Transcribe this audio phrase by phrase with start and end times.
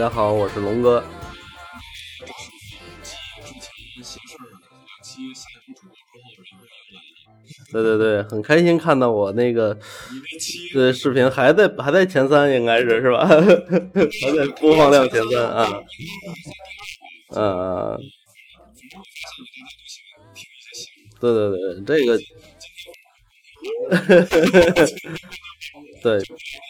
[0.00, 1.04] 大家好，我是龙哥。
[7.70, 9.78] 对对对，很开心看到我那个
[10.72, 13.26] 对视频还在还在前三，应该是是吧？
[13.28, 13.36] 还
[14.34, 15.68] 在播放量前三啊。
[17.36, 17.98] 嗯。
[21.20, 22.18] 对对对，这个。
[26.02, 26.18] 对。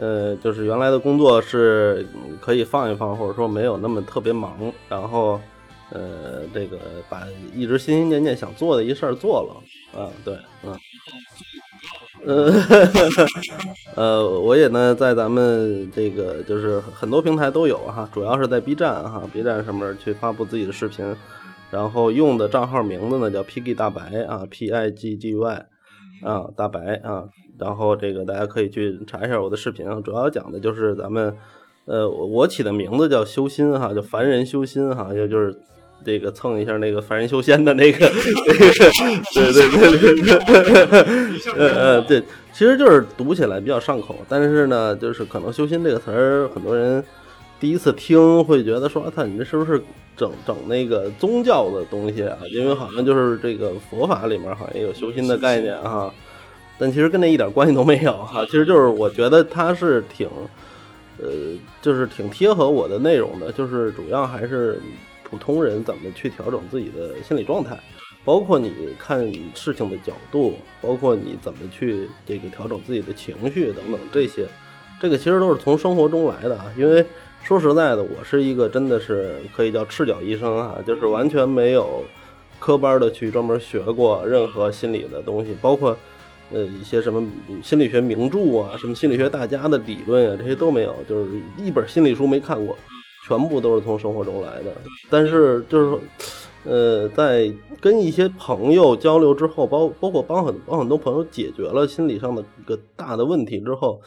[0.00, 2.06] 呃，就是原来的工作是
[2.40, 5.38] 可以放一放，或者说没有那么特别忙，然后。
[5.92, 6.78] 呃，这个
[7.08, 10.78] 把一直心心念念想做的一事儿做了，啊，对，嗯，
[12.24, 12.54] 呃，
[14.22, 21.04] 呃，我也呢，在咱们这个就是很多平台都有哈，主要是在 B 站哈，B 站上面去发布自己的视频，
[21.72, 25.66] 然后用的账号名字呢叫 Pig 大白啊，P I G G Y
[26.22, 27.24] 啊，大白啊，
[27.58, 31.34] 然后这个大家可以去查一下我的视频啊，主要讲的就是咱们，
[31.84, 35.54] 呃，我起的名字叫修心哈，叫凡人修心哈，也就是。
[36.02, 37.98] 这个蹭一下那个凡人修仙的那个，
[39.34, 42.22] 对对对对， 呃呃对，
[42.54, 47.04] 其实就是读起来比较上口，但是呢，就是可能修心这个词儿，很多人
[47.60, 49.80] 第一次听会觉得说，他你这是不是
[50.16, 52.38] 整整那个宗教的东西啊？
[52.50, 56.12] 因为好像就是这个佛法里面好像也有修心的概念哈，
[56.78, 60.26] 但其实跟那一点关系都没有哈，其实就是我觉得它是挺，
[61.18, 61.28] 呃，
[61.82, 64.80] 就是挺贴合我的内容的，就是主要还是。
[65.22, 67.78] 普通人怎么去调整自己的心理状态，
[68.24, 74.44] 包括你看事情的角度，包括你怎么去这个调整自己的情绪等等这些，
[75.00, 76.64] 这个其实都是从生活中来的啊。
[76.76, 77.06] 因为
[77.42, 82.04] 说实在的，我是一个真的是可以叫赤脚医生啊，就是完全没有
[82.58, 85.96] 科班的去专门学过任何心理的东西，包括
[86.52, 87.26] 呃一些什么
[87.62, 92.76] 心理学名著啊，什么心理学大家的理论啊，这些都没有，就是一本心理书没看过。
[93.28, 94.72] 全部都是从生活中来的，
[95.08, 96.00] 但是就是说，
[96.64, 104.00] 呃，在跟一些朋友交流之后，包包括帮很帮很多朋友解决了心理上的一个大的问题之后，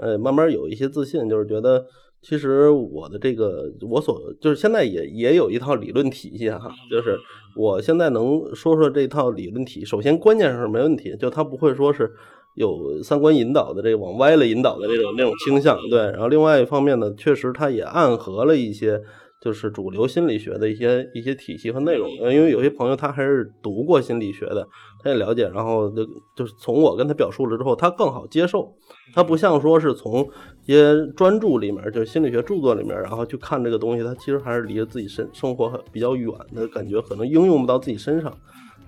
[0.00, 1.84] 呃，慢慢有一些自信，就是觉得
[2.24, 7.18] 其实我的这个我所就是现在也也有一套理论体系哈，就是
[7.54, 12.10] 我现在能说说这套理论体，首先关键是没问题，就它不会说是。
[12.54, 15.98] 有三观引导的这个往歪了引导的这种那种倾向，对。
[15.98, 19.02] 然后另外一方面呢，确实它也暗合了一些
[19.44, 22.10] 就是主流心理学的一些一些体系和内容。
[22.32, 24.66] 因为有些朋友他还是读过心理学的，
[25.02, 25.48] 他也了解。
[25.52, 26.02] 然后就
[26.34, 28.74] 就是从我跟他表述了之后，他更好接受。
[29.12, 30.26] 他不像说是从
[30.64, 38.32] 一些专著里面，就是心理学著作里面，然后去看这个东西，他其实还是离着自己身生活比较远的感觉，可能应用不到自己身上。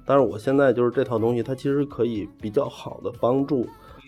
[0.07, 3.67] 但是我现在就是这套东西，它其实可以比较好的帮助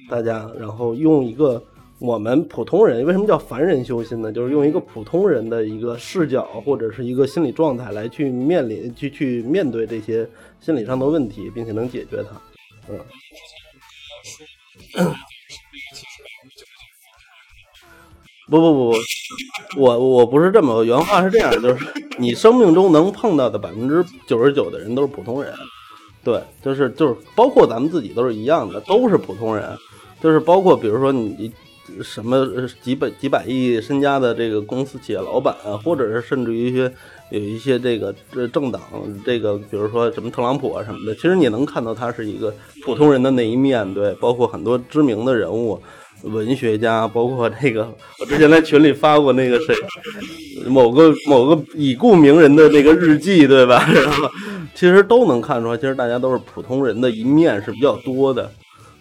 [0.09, 1.63] 大家，然后用一个
[2.01, 4.33] 我们普通人为什么叫凡人修心呢？
[4.33, 10.29] 就是用一个普通人的一个视角或者是一个心理状态来去面临、去去面对这些
[10.61, 12.41] 心理上的问题，并且能解决它。
[12.89, 12.99] 嗯。
[18.51, 18.97] 不不不不，
[19.77, 21.85] 我我不是这么，原话是这样，就是
[22.17, 25.53] 你生命中能碰到的百分之九十九的人都是普通人。
[26.25, 29.77] 对，就是就是，包括咱们自己都是一样的，都是普通人。
[30.23, 31.53] 就是包括比如说你
[32.03, 32.47] 什么
[32.83, 36.93] 几百几百亿身家的这个公司企业老板啊，或者是甚至于一些
[37.31, 38.15] 有一些这个
[38.53, 38.81] 政党，
[39.25, 42.55] 这个比如说什么特朗普啊什么的，其实你能看到他是一个
[42.85, 43.93] 普通人的那一面。
[43.95, 45.81] 对，包括很多知名的人物。
[46.25, 47.89] 文学家，包括这个，
[48.19, 49.73] 我之前在群里发过那个谁，
[50.67, 53.87] 某个某个已故名人的那个日记，对吧？
[53.95, 54.29] 然后
[54.75, 58.51] 其实都能看出来，其实大家都是普通人的一面是比较多的，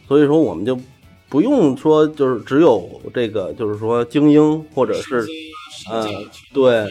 [0.07, 0.79] 所以说我们就
[1.29, 5.25] 不用说就是只有这个，就是说精英或者是，
[5.91, 6.05] 嗯，
[6.53, 6.87] 对，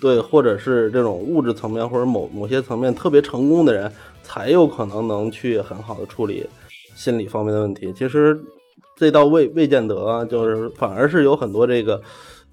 [0.00, 6.46] 对，或者是这种物质层面或者某某些层面特别成功的人才有可能能去很好的处理。
[6.94, 7.92] 心理方面的问题。
[7.96, 8.36] 其实
[8.96, 12.02] 这倒未未见得，就是反而是有很多这个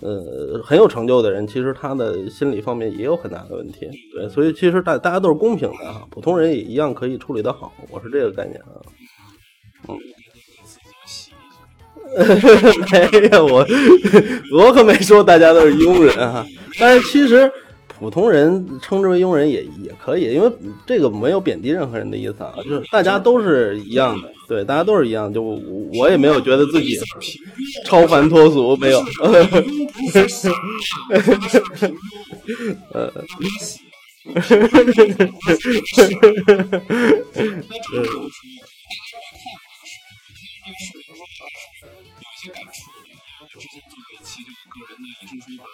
[0.02, 3.90] 呃很有成就的人，其实他的心理方面也有很大的问题。
[4.14, 8.78] 对，所以其实大大家都是公平的啊，普通人也一样可以处理得好，我是这个概念啊。
[9.88, 9.98] 嗯。
[13.12, 13.66] 没有我，
[14.54, 16.46] 我可没说大家都是庸人啊。
[16.80, 17.52] 但是其实
[17.88, 20.52] 普通人称之为庸人也也可以，因为
[20.86, 25.34] 这个没有贬低任何人的意思啊，就是大家都是一样的，对，大家都是一样。
[25.34, 26.98] 就我也没有觉得自己
[27.86, 29.04] 超凡脱俗，没有。
[32.94, 33.12] 呃。
[42.52, 45.66] 感触的，因为我之前做过一期就是个人的以身说法，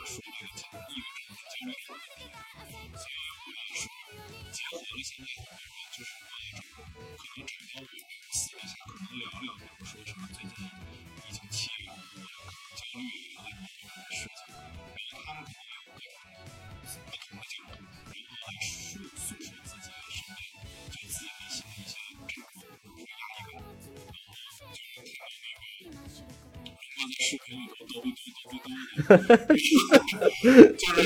[27.32, 31.00] 视频里头叨逼叨叨逼叨的，就是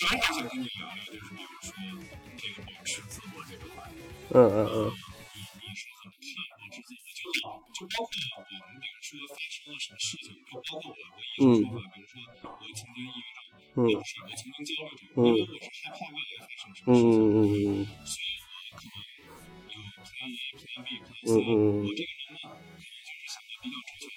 [0.00, 1.76] 正好想跟你聊聊，就是比如说
[2.40, 4.00] 这个保持自我这个话题。
[4.32, 4.88] 嗯嗯嗯。
[5.28, 6.24] 你你说很对，
[6.56, 18.96] 保持自我就好，就包括我们，比如说发生了什么事情，就包括我，我一直说嘛，比如说我曾经抑郁症，或者是我曾经焦虑症，因为我是害怕未来发生什么事情，所以我可能
[19.68, 24.16] 有 plan A、plan B、plan C，我这个人呢，可能就是想的比较准确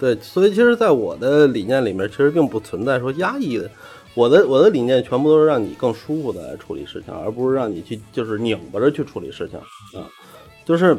[0.00, 3.70] 对，所以其实，在我的理念里面，其实并不存在说压抑的。
[4.14, 9.56] 我的我的理念全部都是让你更舒服的来处理事情，而不是让你去就是拧巴着去处理事情
[10.00, 10.08] 啊。
[10.64, 10.96] 就是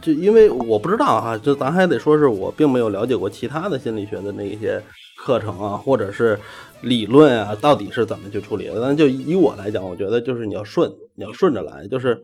[0.00, 4.82] 就因为我不知道啊，就咱还得说是我并没有了解过其他的心理学的那一些
[5.18, 6.38] 课程啊，或者是
[6.80, 8.80] 理论啊，到底是怎么去处理的。
[8.80, 12.22] 但就以我来讲，我觉得就是你要顺，你要顺着来，就是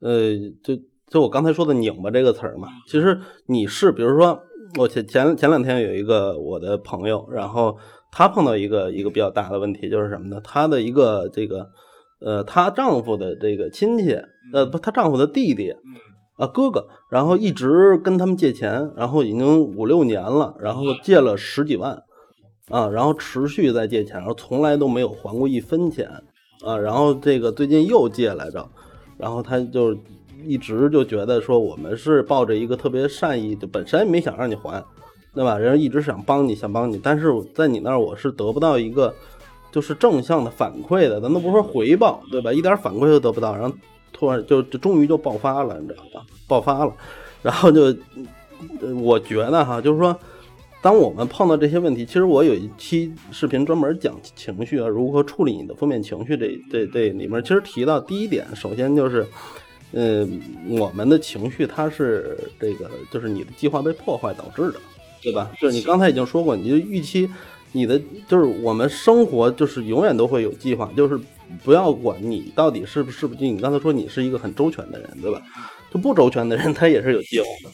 [0.00, 0.32] 呃，
[0.62, 0.76] 就
[1.08, 2.68] 就我刚才说的拧巴这个词儿嘛。
[2.86, 4.40] 其实你是比如说
[4.78, 7.76] 我前前前两天有一个我的朋友，然后。
[8.12, 10.40] 她碰到一个一个比较大的问题，就是什么呢？
[10.42, 11.70] 她的一个这个，
[12.20, 14.20] 呃，她丈夫的这个亲戚，
[14.52, 15.70] 呃，不，她丈夫的弟弟，
[16.36, 22.02] 啊，哥哥，然后一直跟他们借钱，然后已经五六年了，然后借了十几万，
[22.68, 26.10] 啊，然后持续在借钱，然后从来都没有还过一分钱，
[26.66, 28.68] 啊，然后这个最近又借来着，
[29.18, 29.94] 然后他就
[30.44, 34.84] 一直就觉得说我们是抱着一个特别善意，就本身没想让你还。
[35.32, 35.56] 对吧？
[35.56, 39.14] 人一直想帮你，想帮你，但是在你那儿我是得不到一个
[39.70, 42.52] 就是正向的反馈的，咱都不说回报，对吧？
[42.52, 43.72] 一点反馈都得不到，然后
[44.12, 46.26] 突然就就终于就爆发了，你知道吧？
[46.48, 46.92] 爆发了，
[47.42, 47.94] 然后就
[49.00, 50.18] 我觉得哈，就是说，
[50.82, 59.24] 当我们碰到这些问题，其实我有一期视频专门讲情绪啊，如何处理你的负面情绪，这这这里面其实提到第一点，首先就是，
[59.92, 64.80] 嗯，我们的情绪它是这个，就是你的计划被破坏导致的。
[65.22, 65.50] 对吧？
[65.60, 67.28] 就是你刚才已经说过，你就预期
[67.72, 71.20] 你的就是我们生活就是永远都会有计划，就是
[71.62, 73.40] 不要管你到底是不是不是。
[73.42, 75.42] 你刚才说你是一个很周全的人，对吧？
[75.92, 77.70] 就不周全的人他也是有计划的。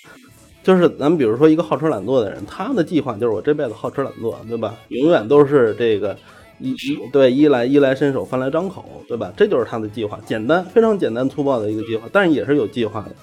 [0.65, 4.75] 就是咱们比如说一个好吃懒做的人，他的计划就是我这辈子好吃懒做，对吧？
[4.89, 6.19] 永远都是这个
[6.59, 9.33] 一一对衣来衣来伸手饭来张口，对吧？
[9.37, 13.15] 这就是他的计划，简单非常简单粗暴的一个计划，但是也是有计划的，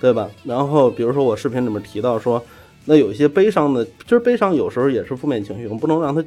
[0.00, 0.28] 对吧？
[0.44, 2.42] 然后比如说我视频里面提到说。
[2.86, 6.24] 那有一些悲伤的，其实悲伤有时候也是负面情绪，我们不能让它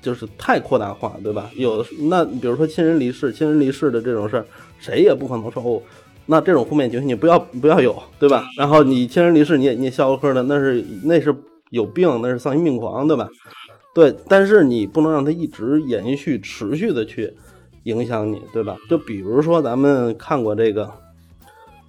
[0.00, 1.50] 就是太扩大化，对吧？
[1.56, 4.46] 有那比如说亲人离世，亲人离世的这种事儿，
[4.78, 5.82] 谁也不可能说哦，
[6.26, 8.46] 那这种负面情绪你不要不要有，对吧？
[8.56, 11.34] 然后你亲人离世，你也你也笑呵呵的，那是那是
[11.70, 13.28] 有病，那是丧心病狂，对吧？
[13.96, 17.32] 对，但是你不能让它一直延续、持续的去
[17.84, 18.76] 影响你，对吧？
[18.90, 20.92] 就比如说咱们看过这个，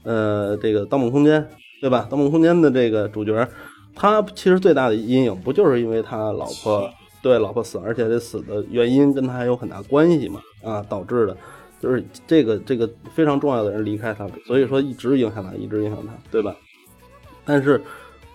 [0.03, 1.41] 呃，这个《盗梦空间》，
[1.81, 2.05] 对吧？
[2.09, 3.45] 《盗梦空间》的这个主角。
[3.93, 6.89] 他其实最大的阴影不就是因为他老婆
[7.21, 10.39] 对老婆死，而且这死的原因跟他还有很大关系嘛？
[10.63, 11.35] 啊，导致的，
[11.81, 16.55] 就是这个这个非常重要的人离开他，所以说一直影响他，一直影响他，对吧？
[17.43, 17.81] 但是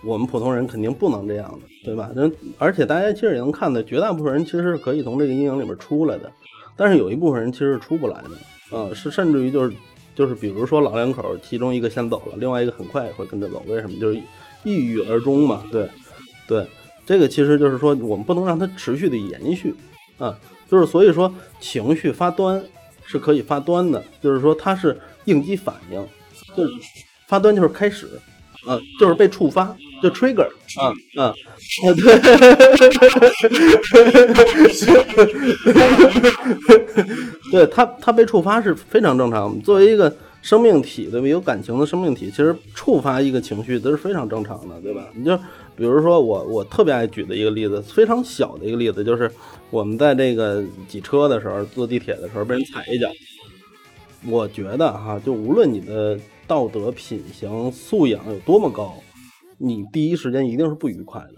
[0.05, 2.11] 我们普通人肯定不能这样的，对吧？
[2.13, 6.29] 人而且大家其实也能看到，绝大部分人其实是可以从这个阴影里面出来的，
[6.75, 9.73] 但是有一部分人其实是出不来的，啊，是甚至于就是
[10.13, 13.97] 就是比如说老两口，其中一个先走了，另外一个很快也会跟着走，为什么？
[13.97, 14.19] 就是
[14.63, 15.89] 抑郁而终嘛，对，
[16.47, 16.67] 对，
[17.05, 19.73] 这个其实就是说我们不能让它持续的延续，
[20.17, 20.37] 啊，
[20.69, 22.61] 就是所以说情绪发端
[23.05, 26.05] 是可以发端的，就是说它是应激反应，
[26.57, 26.73] 就是
[27.27, 28.09] 发端就是开始。
[28.65, 30.43] 啊，就是被触发，就 trigger
[30.77, 31.33] 啊啊啊！
[37.49, 39.57] 对， 对他他被触发是非常正常。
[39.61, 41.27] 作为一个生命体，对吧？
[41.27, 45.07] 有感情的生命体，其实触发一个情绪都是非常正常的，对吧？
[45.15, 45.37] 你就
[45.77, 49.31] 比如说我我特别爱举的一个例子，非常小的一个例子，就是
[49.69, 53.09] 我们在这个挤车的时候，坐地铁的时候被人踩一脚，
[54.27, 56.19] 我觉得哈，就无论你的。
[56.45, 59.01] 道德品行素养有多么高，
[59.57, 61.33] 你第一时间一定是不愉快的。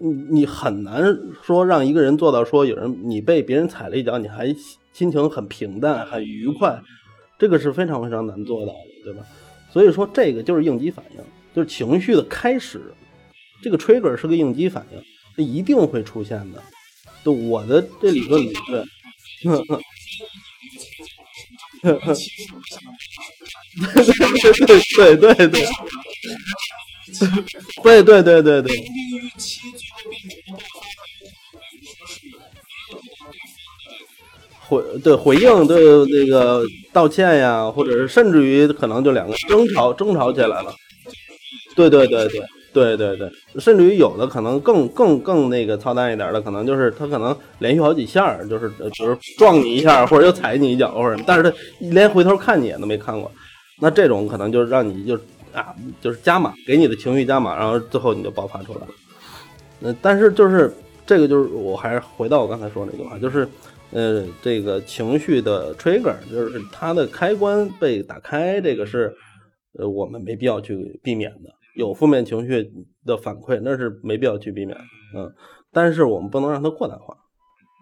[0.00, 1.02] 你你很难
[1.42, 4.54] 说让一个人做到说有人你被别人踩了一脚，你还
[4.92, 6.80] 心情很平淡很愉快，
[7.38, 9.24] 这个是非常非常难做到的，对吧？
[9.70, 11.18] 所以说这个就是应激反应，
[11.54, 12.92] 就是情绪的开始。
[13.62, 15.00] 这个 trigger 是个应激反应，
[15.36, 16.60] 这一定会出现的。
[17.24, 18.84] 就我的这理论里， 对。
[21.82, 21.98] 对
[25.16, 25.62] 对对对对
[27.82, 28.76] 对对对对对对。
[34.68, 36.62] 回对回应对那个
[36.92, 40.74] 道歉呀，或者是甚至于可能就两个争吵争吵起来了。
[41.76, 42.40] 对对对对
[42.72, 53.30] 对对对，甚至于有的可能更更更那个操蛋一点的，可能就是他可能连续好几下，就是比如撞你一下，或者又踩你一脚或者什么，但是他连回头看你眼都没看过。
[53.80, 55.18] 那这种可能就是让你就
[55.52, 58.88] 啊，就是加码，给你的情绪加码，然后最后你就爆发出来了。
[59.82, 60.72] 呃，但是就是
[61.04, 63.46] 这个就是我还是回到我刚才说那句话，就是
[63.90, 69.14] 呃，这个情绪的 trigger，就是它的开关被打开，这个是
[69.78, 71.50] 呃我们没必要去避免的。
[71.74, 72.70] 有负面情绪
[73.04, 74.76] 的反馈，那是没必要去避免。
[75.16, 75.32] 嗯，
[75.72, 77.16] 但是我们不能让它扩大化，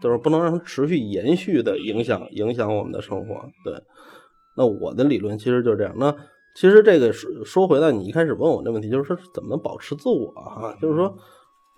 [0.03, 3.35] 就是不能让它持续延续的影响影响我们的生活。
[3.65, 3.75] 对。
[4.57, 5.95] 那我的理论其实就是这样。
[5.97, 6.15] 那
[6.55, 10.77] 其实这个说说回到你一开始问我这问题，就是说怎么保持自我哈？
[10.83, 11.15] 就是说，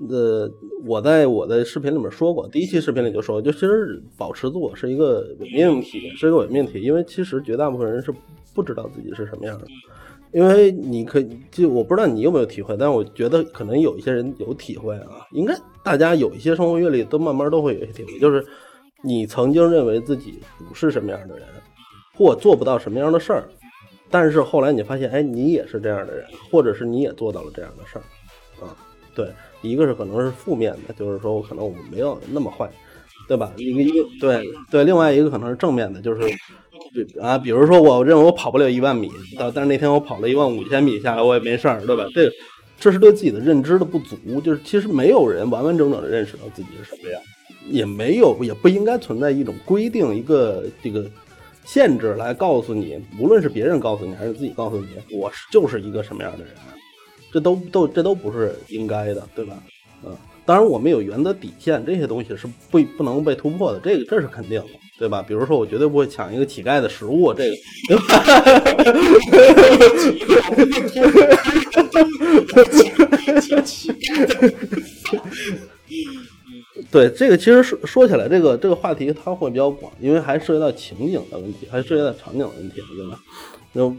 [0.09, 0.51] 呃，
[0.87, 8.13] 我在我的视频里面说过，第一期视频里就说，就其实保持自我是一个伪命题，是一个伪命题，因为其实绝大部分人是
[8.55, 9.67] 不知道自己是什么样的。
[10.33, 15.27] 因为你可以，就我不知道你有没有体会，但我觉得可能有一些人有体会啊。
[15.33, 18.43] 应该大家有一些生活阅历，都慢慢都会有一些体会，就是
[19.05, 21.47] 你曾经认为自己不是什么样的人。
[22.15, 23.49] 或做不到什么样的事儿，
[24.13, 28.05] 但是后来你发现，哎，你也是这样的人，或者是你也做到了这样的事儿，
[28.65, 28.77] 啊，
[29.15, 29.27] 对，
[29.63, 32.71] 一个是可能是负面的，就是说我可能我没有那么坏，
[33.27, 33.51] 对吧？
[33.57, 36.21] 一个一个对对，另外一个可能是正面的，就是
[37.19, 42.05] 啊，比如说我认为我跑不了一万米，但但是那天我跑了一万五千米下来，我也没事儿，对吧？
[42.15, 42.31] 这
[42.79, 47.19] 这是对自己的认知的不足，就是其实没有人完完整整的认识到自己是什么样，
[47.67, 51.11] 也没有也不应该存在一种规定，一个这个。
[51.65, 56.53] 限制来告诉你，无论是别人告诉你还是自己告诉你，我就是一个什么样的人，
[57.33, 59.63] 这都都这都不是应该的，对吧？
[60.05, 64.67] 嗯，当然我们有原则底线，这些东西是不不能被突破的，这个这是肯定的，
[64.99, 65.25] 对吧？
[65.27, 67.53] 比如说，我绝对不会抢一个乞丐的食物，这个。
[76.93, 83.19] 对这个，其实说说起来，这个这个话题它会比较广，因为还涉及到情景的问题，还涉及到场景的问题，对吧？
[83.75, 83.97] 就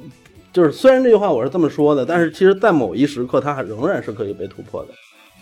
[0.54, 4.90] 就是虽然这句话我是这么说的，但是其实在某一时刻，它仍然是可以被突破的。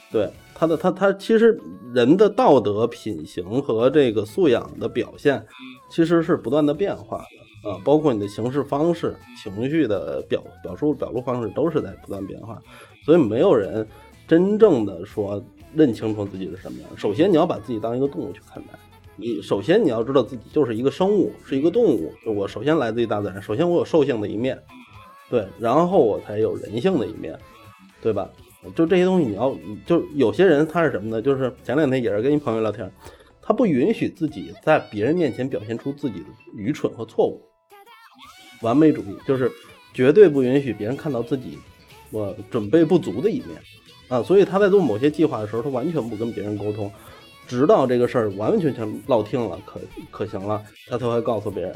[0.10, 1.60] 对他的他他其实
[1.93, 5.46] 人的道德品行和这个素养的表现，
[5.89, 7.17] 其实是不断的变化
[7.63, 12.58] 的啊，包括你的行事方式、情绪的表表述表露方式都是在不断变化，
[13.05, 13.86] 所以没有人
[14.25, 15.43] 真正的说。
[15.73, 16.89] 认清楚自己是什么样。
[16.97, 18.69] 首先，你要把自己当一个动物去看待。
[19.15, 22.11] 你首先你要知道自己就是一个生物，是一个动物。
[22.25, 24.57] 我首先来自于大自然，首先我有兽性的一面，
[25.29, 27.37] 对，然后我才有人性的一面，
[28.01, 28.29] 对吧？
[28.75, 31.21] 就这些东西，你要就有些人他是什么呢？
[31.21, 32.89] 就是前两天也是跟一朋友聊天，
[33.41, 36.25] 他不允许自己在别人面前表现出自己的
[36.55, 37.41] 愚蠢和错误，
[38.61, 39.51] 完美主义就是
[39.93, 41.57] 绝对不允许别人看到自己
[42.11, 43.49] 我准备不足的一面。
[44.12, 46.91] 啊，所以他在做某些计划的时候，他完全不跟别人沟通，
[47.48, 49.80] 直到这个事儿完完全全落听了，可
[50.12, 51.74] 可行了，他才会告诉别人。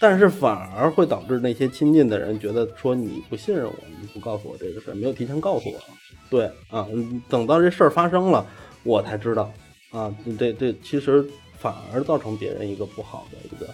[0.00, 5.80] 但是反而会导致那些亲近的人觉得说你不信任我，你不告诉我这个事儿，没有提前告诉我，
[6.28, 6.88] 对啊，
[7.28, 8.44] 等到这事儿发生了，
[8.82, 9.52] 我才知道
[9.92, 11.24] 啊，这这其实
[11.56, 13.72] 反而造成别人一个不好的一个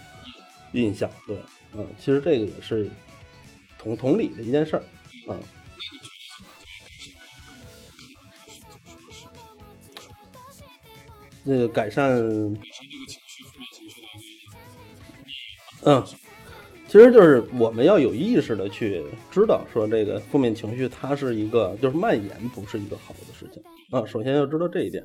[0.72, 1.10] 印象。
[1.26, 1.36] 对，
[1.74, 2.90] 嗯，其实这个也是
[3.78, 4.82] 同同理的一件事儿，
[5.28, 5.40] 嗯。
[11.44, 12.12] 那个改善，
[15.84, 16.02] 嗯，
[16.86, 24.06] 其实就是我们要有意识的去知道，说这个负面情绪它是一个，就是蔓延不是一个好的事情啊。
[24.06, 25.04] 首先要知道这一点。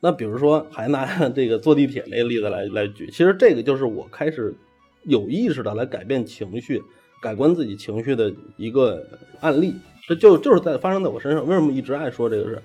[0.00, 4.54] 那比如说，还拿 这个坐地铁那个例子来来举，其实这个就是我开始
[5.02, 6.80] 有意识的来改变情绪、
[7.20, 9.04] 改观自己情绪的一个
[9.40, 9.74] 案例。
[10.06, 11.44] 这就就是在发生在我身上。
[11.44, 12.62] 为什么一直爱说这个事？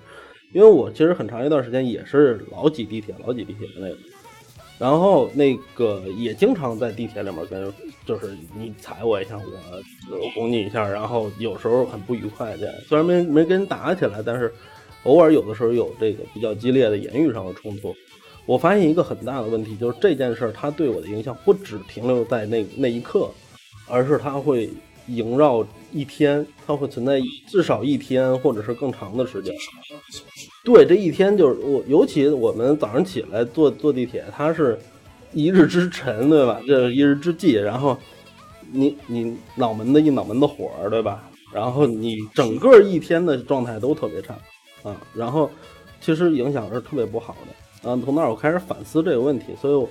[0.54, 3.96] 因为我其实很长一段时间也是老挤地铁，老挤地铁的那个，
[4.78, 7.74] 然后那个也经常在地铁里面跟，
[8.06, 12.74] 就是你踩我一下，我拱你一下，然后有时候很不愉快这样。
[12.86, 14.54] 虽然没没跟人打起来，但是
[15.02, 17.92] 偶尔有的时候有这个比较激烈的言语上的冲突。
[18.46, 23.28] 我发现一个很大的问题，就是这件事儿它对我的影响不只停留在那那一刻，
[23.88, 24.70] 而是它会
[25.06, 29.54] 萦绕一天，它会存在至少一天或者是更长的时间。
[30.64, 34.78] 对，这一天就是我，尤其我们早上起来坐坐地铁，它是
[35.32, 36.60] 一日之晨，对吧？
[36.66, 37.96] 这是一日之计，然后
[38.72, 41.28] 你你脑门子一脑门子火，对吧？
[41.52, 44.34] 然后你整个一天的状态都特别差
[44.82, 45.48] 啊，然后
[46.00, 47.36] 其实影响是特别不好
[47.82, 48.00] 的啊。
[48.04, 49.86] 从那儿我开始反思这个问题，所以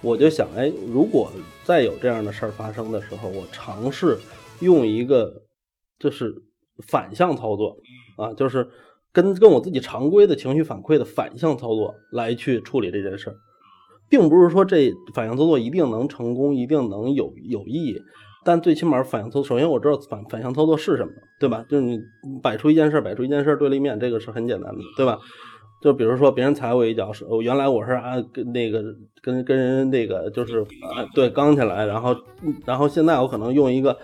[0.00, 1.30] 我就想，哎，如果
[1.64, 4.18] 再有这样的事儿发生的时候，我尝试
[4.60, 5.42] 用一个
[5.98, 6.34] 就是
[6.86, 7.76] 反向操作
[8.16, 8.68] 啊，就是。
[9.14, 13.36] 跟跟我自己常规的情绪反馈的反向操作来去处理这件事儿，
[14.10, 18.02] 并不是说这反向操作一定能成功，一定能有有意义，
[18.44, 21.64] 但最起码反向操作，首先我知道反反向操作是什么，对吧？
[21.68, 22.00] 就是你
[22.42, 25.16] 摆出一件事，摆出一件事对立面，这个是很简单的，对吧？
[25.80, 28.82] 就比如说别人踩我一脚，是原来我是啊跟那个
[29.22, 32.16] 跟跟人那个就是啊对刚起来，然后
[32.66, 33.96] 然后现在我可能用一个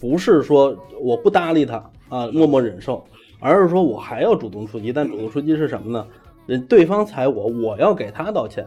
[0.00, 1.76] 不是说我不搭理他
[2.08, 3.04] 啊，默默忍受。
[3.42, 6.06] 而是说我还要主动出击，但主动出击是什么呢？
[6.44, 8.66] 人对方踩我，我要给他道歉。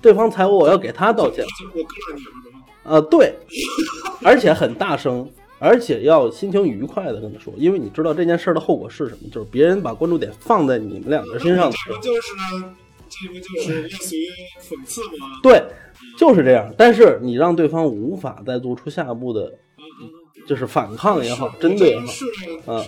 [0.00, 1.44] 对方踩我，我要给他道歉。
[2.84, 3.34] 啊，对，
[4.22, 11.72] 而且很大声，而且要心情愉快的跟他说，因为你知道这件事的后果是什么，就是别人把关注点放在你们两个身上。
[11.72, 12.20] 这不就是
[13.08, 14.28] 这不就是类似于
[14.60, 15.26] 讽刺吗？
[15.42, 15.60] 对，
[16.16, 16.72] 就是这样。
[16.78, 19.52] 但是你让对方无法再做出下一步的。
[20.48, 22.00] 就是反抗也好，针对也
[22.64, 22.84] 好，啊，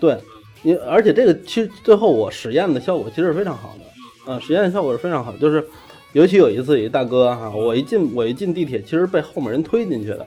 [0.00, 0.18] 对，
[0.62, 5.64] 你而且这个其实最后我实验的效果其实是非常好的，啊，实验的效果是非常好，就是
[6.12, 10.26] 尤其有一次，一大哥哈，我一进我一进地铁，其实被后面人推进去的，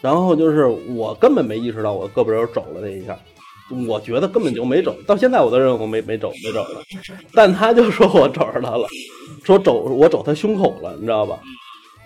[0.00, 3.18] 然后就是我根本没意识到我胳膊肘肘了那一下，
[3.86, 6.82] 我觉得根本就没肘，到现在我都认为我没没肘没肘了，
[7.34, 8.88] 但他就说我肘着他了，
[9.44, 11.38] 说肘我肘他胸口了，你知道吧？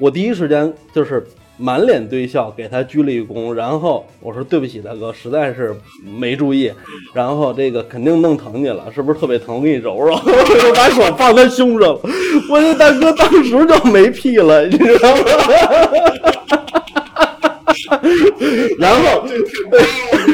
[0.00, 1.24] 我第一时间就是。
[1.58, 5.74] 满脸堆笑，给他鞠了一躬，然后我说：“对不起，大哥，实在是
[6.18, 6.70] 没注意。”
[7.14, 9.56] 然后这个肯定弄疼你了，是不是特别疼？
[9.56, 10.14] 我给你揉揉。
[10.14, 11.98] 我就把手放他胸上，
[12.50, 15.22] 我这大哥当时就没屁了， 你知道吗？
[18.78, 19.26] 然后，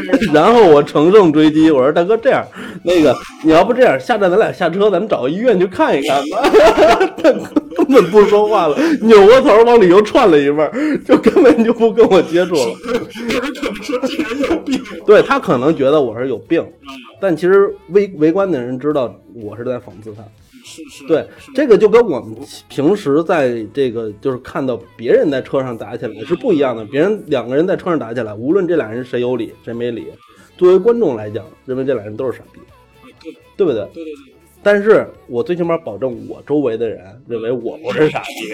[0.33, 2.45] 然后我乘胜追击，我说：“大哥，这样，
[2.83, 6.43] 那个你要不这样，下站咱俩下车，咱们找个医院去看一看吧。”
[7.75, 10.71] 根本不说话了，扭过头往里又串了一味，
[11.07, 12.61] 就根本就不跟我接触了。
[13.29, 16.65] 有人可能说这人有病，对他可能觉得我是有病，
[17.21, 20.23] 但其实围围观的人知道我是在讽刺他。
[20.65, 22.37] 是是，对这个就跟我们
[22.69, 26.85] 平时在这个就是看到别人在车上打起来是不一样的。
[26.85, 30.07] 别人两个人在车上打起来，无论这俩人谁有理谁没理，
[30.57, 32.61] 作为观众来讲，认为这俩人都是傻逼，
[33.23, 33.87] 对对不对？
[33.93, 34.32] 对对对。
[34.63, 38.53] 但是我最起码保证我周围的人认为我不是傻逼，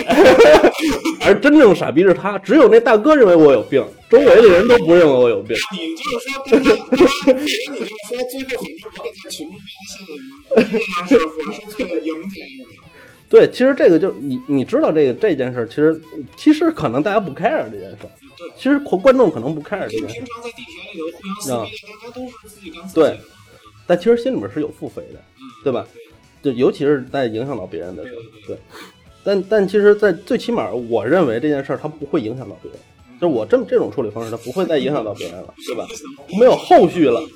[1.27, 2.39] 而真正傻逼是他。
[2.39, 5.55] 只有那大哥认为我有病，周围的人都不认为我有病。
[5.73, 6.59] 你就是说，你
[6.97, 7.13] 就是
[8.09, 9.97] 说，最后很多人在群众发现
[10.57, 11.11] 了，是
[11.47, 12.37] 我是最赢家。
[13.29, 16.01] 对，其实这个就你你知道这个这件事，其实
[16.39, 17.99] 其实可能大家不 care 这件事。
[18.39, 20.15] 对，其实观众可能不 care 这件事。
[20.15, 23.01] 平常在地铁里头互相撕逼，大家都是自己干自己。
[23.01, 23.21] 对，
[23.87, 25.21] 但其实心里面是有腹诽的。
[25.65, 25.87] 对吧？
[26.43, 28.57] 就尤其是在影响到别人的时候，对。
[29.25, 32.81] 但但其实，在最起码，我认为这件事儿它不会影响到别人。
[33.21, 35.85] 就我这么这种处理方式，它不会再影响到别人了， 对吧？
[36.39, 37.21] 没有后续了。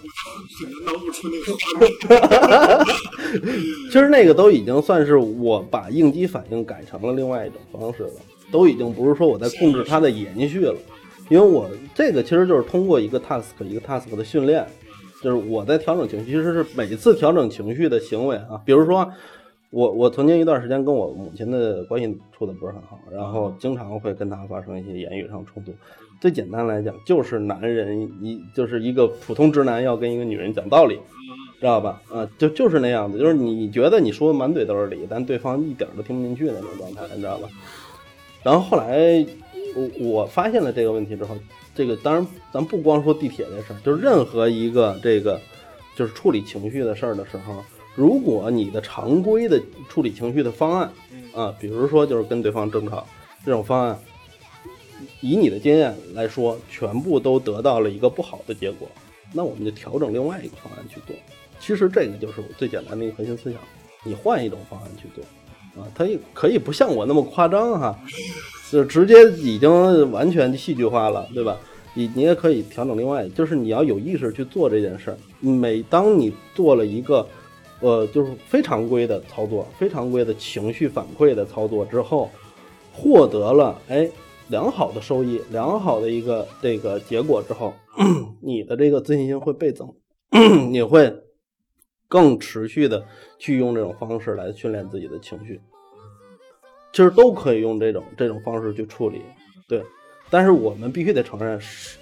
[3.91, 8.11] 其实那个都已经算是我把应激反应改成了另外一种方式了，
[8.53, 10.77] 都已经不是说我在控制它的延续了。
[11.29, 14.65] 因为我这个其实就是通过一个 task 一个 task 的训练。
[15.23, 19.11] 就是我在调整情绪，其实是每次调整情绪的行为啊，比如说。
[19.75, 22.07] 我我曾经一段时间跟我母亲的关系
[22.37, 25.73] 处的不是很好，然后经常会跟她发生一些言语上冲突。
[26.21, 30.97] 最简单来讲，就是男人一就是一个普通直男要跟一个女人讲道理，
[31.59, 32.03] 知道吧？
[32.13, 37.49] 啊，就就是那样子，就是你觉得你说的满嘴都是理，但对方一点都听不进去的那种状态，你知道吧？
[38.43, 39.25] 然后后来
[39.75, 41.35] 我我发现了这个问题之后，
[41.75, 45.41] 这个当然咱不光说地铁这事儿，就是任何一个这个
[45.97, 47.65] 就是处理情绪的事儿的时候。
[47.95, 50.91] 如果你的常规的处理情绪的方案，
[51.35, 53.07] 啊，比如说就是跟对方争吵
[53.45, 53.99] 这种方案，
[55.21, 58.89] 以你的经验来说，全部都得到了一个不好的结果，
[59.35, 61.15] 那我们就调整另外一个方案去做。
[61.61, 63.61] 其实这个就是我最简单的一个核心思想，
[64.03, 65.23] 你换一种方案去做，
[65.83, 67.99] 啊，它也可以不像我那么夸张哈，
[68.73, 71.57] 就直接已经完全戏剧化了，对吧？
[71.95, 75.17] 你你也可以调整另外，就是你要有意识去做这件事儿。
[75.41, 77.25] 每当你做了一个。
[77.85, 82.31] 呃，就是非常规的操作，非常规的情绪反馈的操作之后，
[82.93, 84.09] 获得了哎
[84.51, 87.75] 良好的收益，良好的一个这个结果之后，
[88.41, 89.93] 你的这个自信心会倍增，
[90.71, 91.13] 你会
[92.07, 93.05] 更持续的
[93.37, 95.61] 去用这种方式来训练自己的情绪。
[96.93, 99.23] 其实都可以用这种这种方式去处理，
[99.67, 99.83] 对。
[100.31, 101.61] 但是我们必须得承认，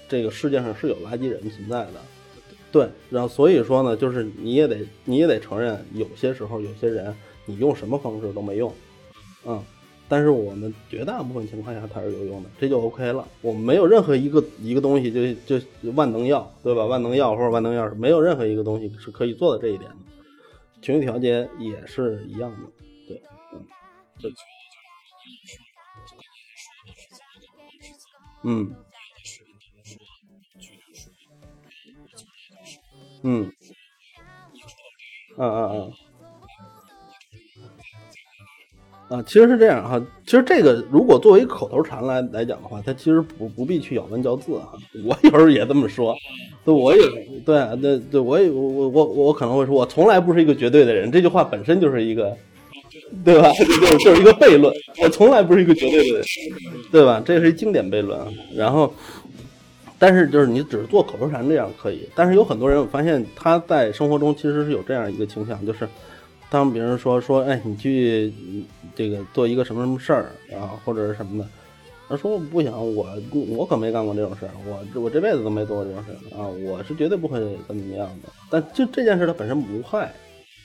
[0.09, 1.95] 这个世界上是有垃圾人存在的。
[2.71, 7.13] 对，然后所以说呢，就是你也得你也得承认，有些时候有些人
[7.45, 8.73] 你用什么方式都没用，
[9.45, 9.61] 嗯，
[10.09, 13.27] 但是我们绝大部分情况下它是有用的，这就 OK 了。
[13.43, 15.11] 我们没有任何一个一个东西
[15.45, 16.87] 就就万能药，对吧？
[16.87, 19.97] 万能药或者万能药是没有任何一个东西是可以做到这一点的。
[20.81, 22.59] 情绪调节也是一样的，
[23.09, 23.21] 对，
[23.53, 23.61] 嗯，
[24.21, 24.31] 对，
[28.43, 28.75] 嗯。
[33.23, 33.53] 嗯，
[35.37, 35.93] 嗯嗯
[39.11, 40.01] 嗯，啊，其实是这样哈。
[40.25, 44.73] 其实这个如果作为口头禅来来讲的话，它其实不不必去咬文嚼字哈。
[45.05, 46.17] 我有时候也这么说，
[46.65, 47.03] 对，我也
[47.45, 51.13] 对，对对，我也我我我我可能会说，我从来不是一个绝对的人。
[51.13, 52.35] 这句话本身就是一个，
[53.25, 53.51] 对吧？
[53.59, 54.73] 就是就是一个悖论。
[55.03, 56.25] 我从来不是一个绝对的人，
[56.91, 57.23] 对吧？
[57.25, 58.19] 这是一经典悖论。
[58.55, 58.93] 然后。
[60.03, 65.87] 但是就是你只是做口头禅这样可以，但是有很多人我发现他在生活中其实是有这样一个倾向，就是
[66.49, 68.33] 当别人说说哎你去
[68.97, 71.47] 这个做一个什么什么事儿啊或者是什么的，
[72.09, 73.07] 他说不行我
[73.51, 78.31] 我可没干过这种事儿，我我这辈子都没做过这种事儿啊，我是绝对不会怎么怎么样的。
[78.49, 80.07] 但就这件事它本身无害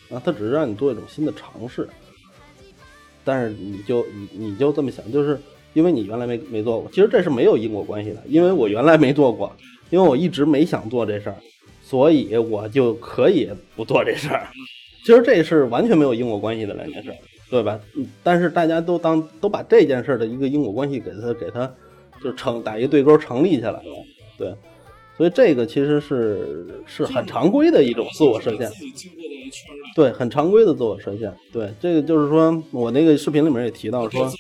[0.09, 1.85] 啊，它只是让你做一种新的尝试，
[3.25, 5.37] 但是你就你你就这么想就是。
[5.75, 8.23] 因为你原来没没做过，其实这是没有因果关系的。
[8.27, 9.53] 因为我原来没做过，
[9.89, 11.35] 因为我一直没想做这事儿，
[11.81, 14.47] 所以我就可以不做这事儿。
[15.05, 17.11] 其实这是完全没有因果关系的两件事，
[17.49, 17.77] 对吧？
[18.23, 21.69] 但是大家都当都把这件事的一个因果关系给他给他
[22.23, 23.83] 就成打一个对勾成立起来了，
[24.37, 24.55] 对。
[25.17, 28.69] 所以这个其实是是很常规的一种自我设限，
[29.95, 31.33] 对，很常规的自我设限。
[31.51, 34.31] 对，这个就是说我那个视频里面也提到说，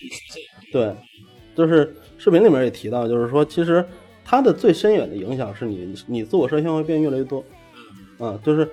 [0.71, 0.93] 对。
[1.55, 3.81] 就是视频里面也提到，就是说，其实
[4.25, 7.41] 它的最深远的影响是你，你自我设限会变越来越多。
[8.19, 8.67] 嗯，就是，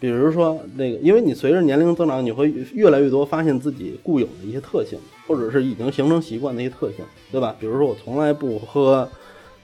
[0.00, 7.54] 比如说那个，因为你随着年龄增长，你会越来越多发现自己固有的一些特性，或者是已经形成习惯的一些特性，对吧？
[7.60, 9.08] 比如说我从来不喝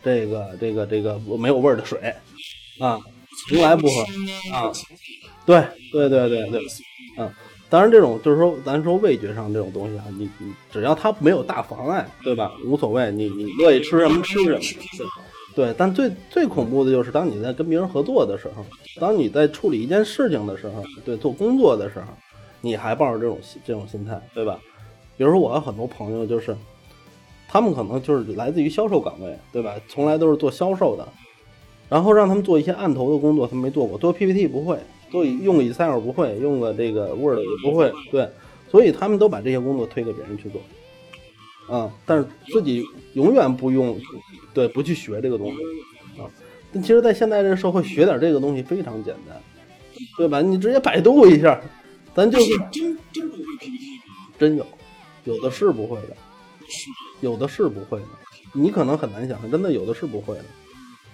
[0.02, 1.98] 这个这个这个没有味儿的水，
[2.78, 3.00] 啊，
[3.48, 4.02] 从来不喝，
[4.52, 4.72] 啊，
[5.46, 6.62] 对对对对对，
[7.18, 7.30] 嗯。
[7.68, 12.50] 当然，这种就是说，咱说味觉上这种东西啊，你你只要它没有大妨碍，对吧？
[12.66, 14.60] 无所谓，你你乐意吃什么吃什么。
[15.54, 18.66] 对，但最最恐怖的就是当你在跟别人合作的时候，
[19.00, 22.06] 当你在处理一件事情的时候，对，做工作的时候，
[22.60, 24.58] 你还抱着这种这种心态，对吧？
[25.16, 26.56] 比如说，我有很多朋友，就是
[27.52, 29.74] 他们可能就是来自于销售岗位，对吧？
[29.88, 31.08] 从来都是做销售的，
[31.88, 34.78] 然后让他们做一些案头的工作，他们没做过，做 PPT 不会。
[35.10, 38.30] 做用 Excel 不会，用个这个 Word 也不会，对，
[38.70, 40.60] 所以他们都把这些工作推给别人去做，
[41.76, 43.98] 啊，但是自己永远不用，
[44.54, 45.56] 对，不去学这个东西，
[46.22, 46.30] 啊，
[46.72, 49.36] 但其实，在现在这个社会，学点这个东西非常简单，
[50.16, 50.40] 对吧？
[50.40, 51.60] 你直接百度一下，
[52.14, 54.28] 咱就是真真不会 PPT 吗？
[54.38, 54.64] 真有，
[55.24, 56.16] 有的是不会的，
[57.20, 58.06] 有的是不会的，
[58.52, 60.44] 你可能很难想象，真的有的是不会的。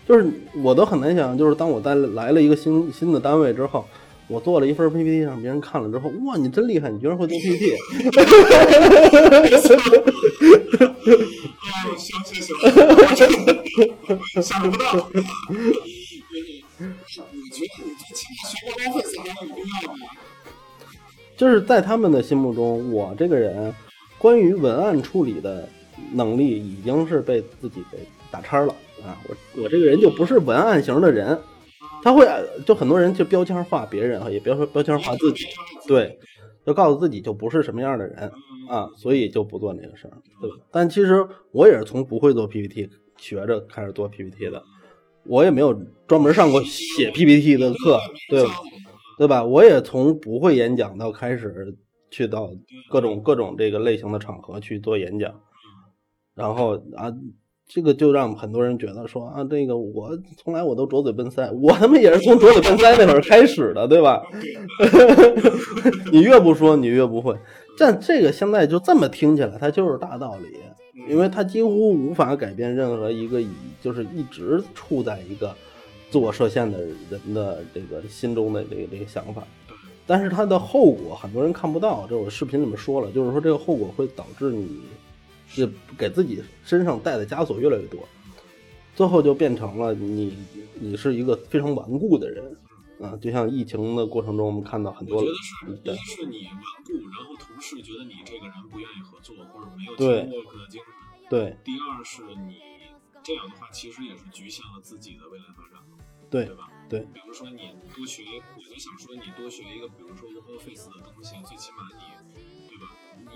[0.08, 0.24] 就是
[0.62, 3.84] 我都很难想，就是当我在来了一个新新的单位之后，
[4.28, 7.76] 我做了一份 PPT，让别人看了之后，哇，你真厉害，你居然会做 PPT！
[11.96, 12.56] 行行行，
[14.42, 15.08] 想不到。
[21.36, 23.74] 就是在他们的心目中，我这个人
[24.18, 25.68] 关于文案处理的
[26.12, 27.98] 能力已经是被自己给
[28.30, 29.16] 打叉了啊！
[29.28, 31.38] 我我这个人就不是文案型的人，
[32.02, 32.26] 他会
[32.64, 35.44] 就很多人就标签化别人，也别说标签化自己，
[35.86, 36.18] 对，
[36.64, 38.30] 就告诉自己就不是什么样的人
[38.68, 40.56] 啊，所以就不做那个事儿，对吧？
[40.70, 44.62] 但其实我也是从不会做 PPT 学着开始做 PPT 的，
[45.24, 45.72] 我也没有
[46.06, 48.50] 专门上过写 PPT 的课，对吧？
[49.18, 49.42] 对吧？
[49.44, 51.74] 我也从不会演讲到开始
[52.10, 52.50] 去到
[52.90, 55.32] 各种各种这个类型的场合去做演讲，
[56.36, 57.12] 然后啊，
[57.66, 64.22] 这个就让很多人觉得说啊，这个我从来我都拙嘴笨腮，我他妈也是从拙嘴笨腮那会儿开始的，对吧？
[66.12, 67.34] 你越不说，你越不会。
[67.78, 73.48] 但这个现在就这么听起来，它就是大道理，因为它几乎无法改变任何一个以
[73.82, 75.54] 就是一直处在一个
[76.10, 76.78] 自我设限的
[77.10, 79.42] 人的这个心中的这个这个想法。
[80.06, 84.80] 但是它的后果很多人看不到，这我视频里面说了，就是说这个后果会导致你
[85.46, 88.06] 是给自己身上带的枷锁越来越多，
[88.94, 90.36] 最后就变成了你
[90.74, 92.56] 你是一个非常顽固的人
[93.00, 100.92] 啊，就像疫情的过程中，我们看到很多我觉得是，第一是你顽固，然后同事觉得你这个人不愿意合作，或者没有对 teamwork 的精神。
[101.28, 102.56] 对第二是你
[103.22, 105.82] 这样的话，其实也是局限了自己的未来发展，
[106.30, 106.70] 对对吧？
[106.88, 108.22] 对比如说你多学，
[108.56, 112.55] 我就想说你多学一个，比如说 Office 的东西，最起码你？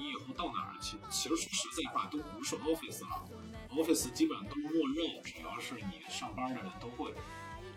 [0.00, 3.28] 你以后到哪儿，去其实说实在话，都不是 Office 了
[3.68, 7.12] ，Office 基本上都默认，只要是你上班的人都会。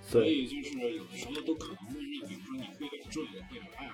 [0.02, 3.92] 所以就是有的时候都可能默认，比如说你会点这个，会点 App，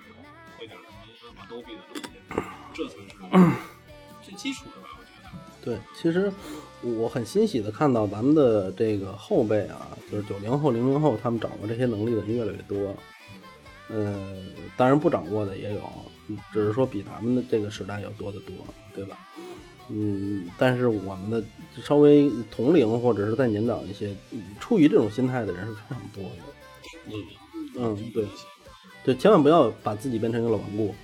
[0.56, 0.78] 会点
[1.18, 2.10] 什么 Adobe 的东西，
[2.72, 3.16] 这才是
[4.22, 4.88] 最基础的吧？
[4.96, 5.30] 我觉得。
[5.62, 6.32] 对，其实
[6.82, 12.96] 我很欣喜的看到咱们的这个后辈啊，就是九零后、零零后，他们掌握这些能力的人越来越多。
[13.88, 14.44] 呃，
[14.76, 15.92] 当然不掌握的也有，
[16.52, 18.54] 只是说比咱们的这个时代要多得多，
[18.94, 19.18] 对吧？
[19.88, 21.42] 嗯，但是我们的
[21.82, 24.14] 稍微同龄或者是再年长一些，
[24.60, 26.30] 出于这种心态的人是非常多的。
[27.06, 27.12] 嗯
[27.76, 28.24] 嗯，对，
[29.04, 30.94] 对，千万不要把自己变成一个老顽固，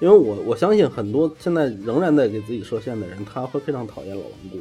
[0.00, 4.58] 因为我我相信很多现在仍然在给自己设限的人，他会非常讨厌老顽固，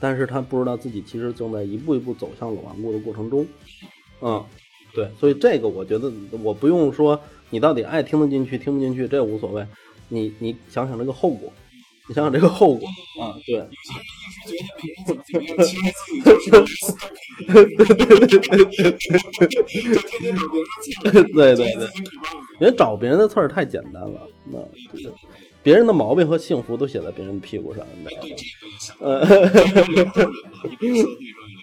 [0.00, 3.46] 但是他不知道自己其实正在一步一步走向老顽固的过程中。
[4.22, 4.42] 嗯，
[4.94, 6.10] 对，所以这个我觉得
[6.42, 7.20] 我不用说
[7.54, 9.64] 你到底爱听得进去听不进去，这无所谓，
[10.08, 11.52] 你你想想这个后果，
[12.08, 12.88] 你想想这个后果
[13.22, 13.64] 啊，对，
[21.32, 21.88] 对 对对。
[22.58, 24.58] 人找别人的刺儿太简单了，那
[25.62, 28.22] 别人的毛病和幸福都写在别人的屁股上，你知道
[29.06, 29.16] 吗？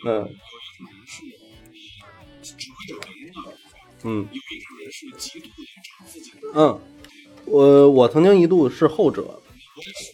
[0.07, 0.25] 嗯
[4.03, 6.37] 嗯有一种人是极度的找自己的。
[6.55, 6.79] 嗯，
[7.45, 9.41] 我我曾经一度是后者，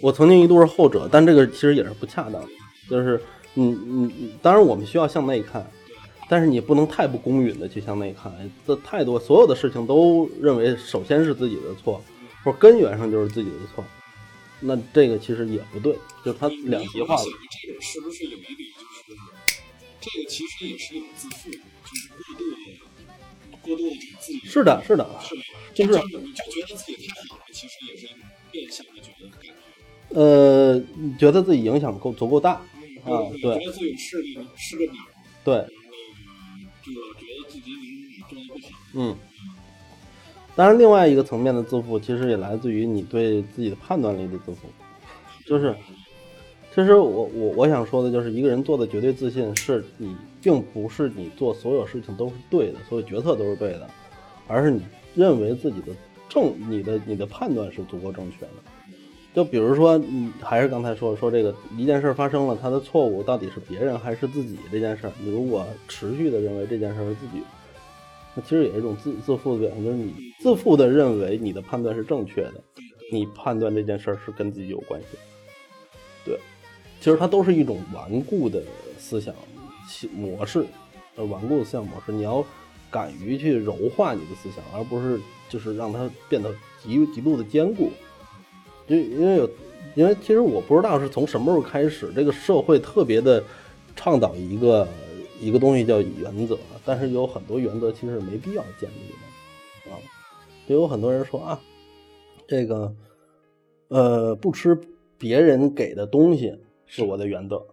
[0.02, 2.50] 我曾经一度是后者，但这个其实也是不恰当的，
[2.90, 3.22] 就是
[3.54, 5.70] 你你你当然我们需要向内看，
[6.30, 8.32] 但是你不能太不公允的去向内看，
[8.66, 12.04] 这太多所有的事情都认为首先是自己的错，
[12.44, 13.84] 或根源上就是自己的错，
[14.60, 17.22] 那这个其实也不对，就是它两极化了
[17.80, 18.70] 是不是有一点
[19.08, 19.20] 就是，
[20.02, 22.57] 这个其实也是一种自负，就是过度的
[23.68, 25.42] 过度的给自己是的，是的，是吧？
[25.74, 28.08] 就是就是你就觉得自己太好了，其实也是
[28.52, 29.54] 变相的觉得感觉。
[30.10, 30.82] 呃，
[31.20, 34.94] 觉得自己影响够足够大，啊对觉得自己有势力，是个鸟，
[35.44, 35.76] 对，然后呢，
[36.82, 37.72] 就觉得自己
[38.34, 38.80] 能做的不好。
[38.94, 39.16] 嗯。
[40.56, 44.68] 当然，另外一个层面的自负，其实也来自于你对自己的判断力的自负。
[45.46, 45.76] 就是，
[46.74, 50.16] 其实我我我想说的就是，一个人做的绝对自信，是你
[50.48, 53.90] 并不是你做所有事情都是对的，所有决策都是对的，
[54.48, 54.82] 而是你
[55.14, 55.88] 认为自己的
[56.30, 58.52] 正，你的你的判断是足够正确的。
[59.36, 67.44] 就比如说，你还是刚才说说这个一件事发生了，他的错误到底是别人还是自己这件事儿，你如果持续的认为这件事是自己，
[68.34, 72.54] 那其实也是一种自自负的表现，就是你自负的认为你的判断是正确的，
[73.12, 75.08] 你判断这件事儿是跟自己有关系。
[76.24, 76.40] 对，
[77.02, 78.64] 其实它都是一种顽固的
[78.98, 79.36] 思想
[80.14, 80.66] 模式，
[81.16, 82.46] 呃，顽固的思想模式，你要
[82.90, 85.20] 敢于去柔化你的思想，而不是
[85.50, 87.92] 就是让它变得极极度的坚固。
[88.88, 89.50] 就因为有，
[89.96, 93.44] 因为其实我不知道是从什么时候开始，这个社会特别的
[93.96, 94.88] 倡导一个
[95.42, 99.10] 一个东西叫原则，但是有很多原则其实是没必要建立
[99.86, 100.00] 的啊。
[100.68, 101.60] 就有很多人说啊，
[102.48, 102.94] 这个
[103.90, 104.80] 呃不吃
[105.18, 107.66] 别人给的东西是我的原则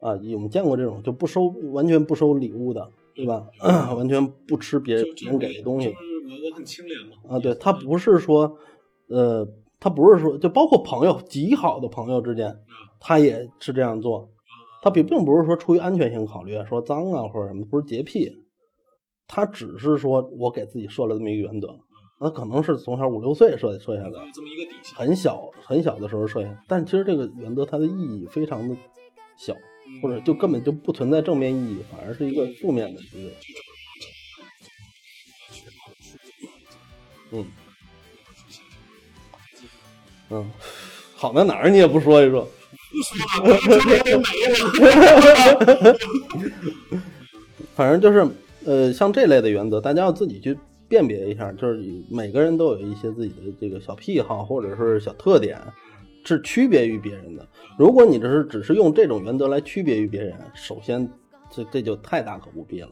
[0.00, 0.10] 啊。
[0.34, 3.46] 我们见过这种就不收完全不收礼物的对吧？
[3.96, 7.36] 完全不吃别人别人给的东西就是我我很清廉嘛。
[7.36, 7.38] 啊。
[7.38, 8.56] 对他不是说，
[9.08, 9.46] 呃，
[9.80, 12.56] 他不是说，就包括朋友极好的朋友之间，
[13.00, 14.28] 他也是这样做。
[14.80, 18.30] 他并并不是说出于安全性考虑，说脏啊或者什么，不是洁癖，
[19.26, 21.76] 他只是说我给自己设了这么一个原则，
[22.20, 24.96] 那可能是从小五六岁设设下的，这么一个底线。
[24.96, 28.76] 很小很小的时候设下，但其实这个原则它的意义非常的
[29.36, 29.52] 小，
[30.02, 33.30] 或者就根本就不存在正面意义，反而是一个负面的一个，
[37.32, 37.46] 嗯。
[40.30, 40.50] 嗯，
[41.16, 42.46] 好在哪儿你也不说一说，
[47.74, 48.28] 反正就是
[48.66, 50.54] 呃，像这类的原则，大家要自己去
[50.86, 55.58] 辨别一下，就是每个人都有一些自己的这个小癖好或者是小特点，
[56.28, 57.48] 是区别于别人的。
[57.78, 61.08] 如果你这是只是用这种原则来区别于别人，首先
[61.50, 62.90] 这这就太大可不必了。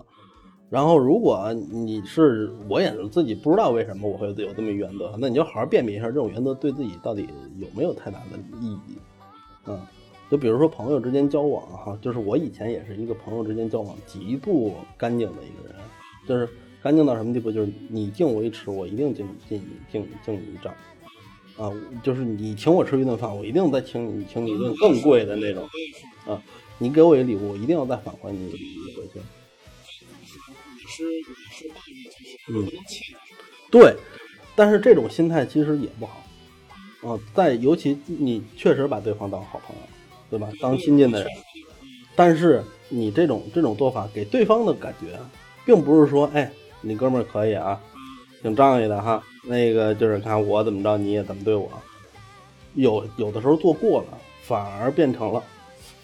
[0.70, 8.98] 然后，如果你是我也是自己不知道为什么我会有这么一原则，那你就好好辨别一下这种原则对自己到底有没有太大的意义。
[9.66, 9.80] 嗯，
[10.30, 15.76] 就比如说朋友之间交往哈，就是我以前也是一个朋友之间交往极度干净的一个人，
[16.26, 16.48] 就是
[16.82, 20.74] 干净到什么地步，就是你敬我一尺，我一定敬敬敬敬你一丈。
[21.56, 25.66] 啊，就是你请我吃一顿饭，我一定再请你请你一顿更贵的那种。
[26.26, 26.42] 啊，
[26.78, 29.20] 你给我一礼物，我一定要再返还你一个礼物回去。
[30.74, 33.16] 你是你是大于就是不能欠你。
[33.70, 33.96] 对，
[34.54, 36.22] 但是这种心态其实也不好。
[37.02, 39.82] 啊，在尤其你确实把对方当好朋友，
[40.28, 40.48] 对吧？
[40.60, 41.30] 当亲近的人，
[42.14, 45.18] 但是你这种这种做法给对方的感觉，
[45.64, 46.50] 并不是说，哎，
[46.82, 47.80] 你哥们儿可以啊，
[48.42, 49.22] 挺仗义的哈。
[49.46, 51.70] 那个就是看我怎么着，你也怎么对我。
[52.74, 55.42] 有有的时候做过了，反而变成了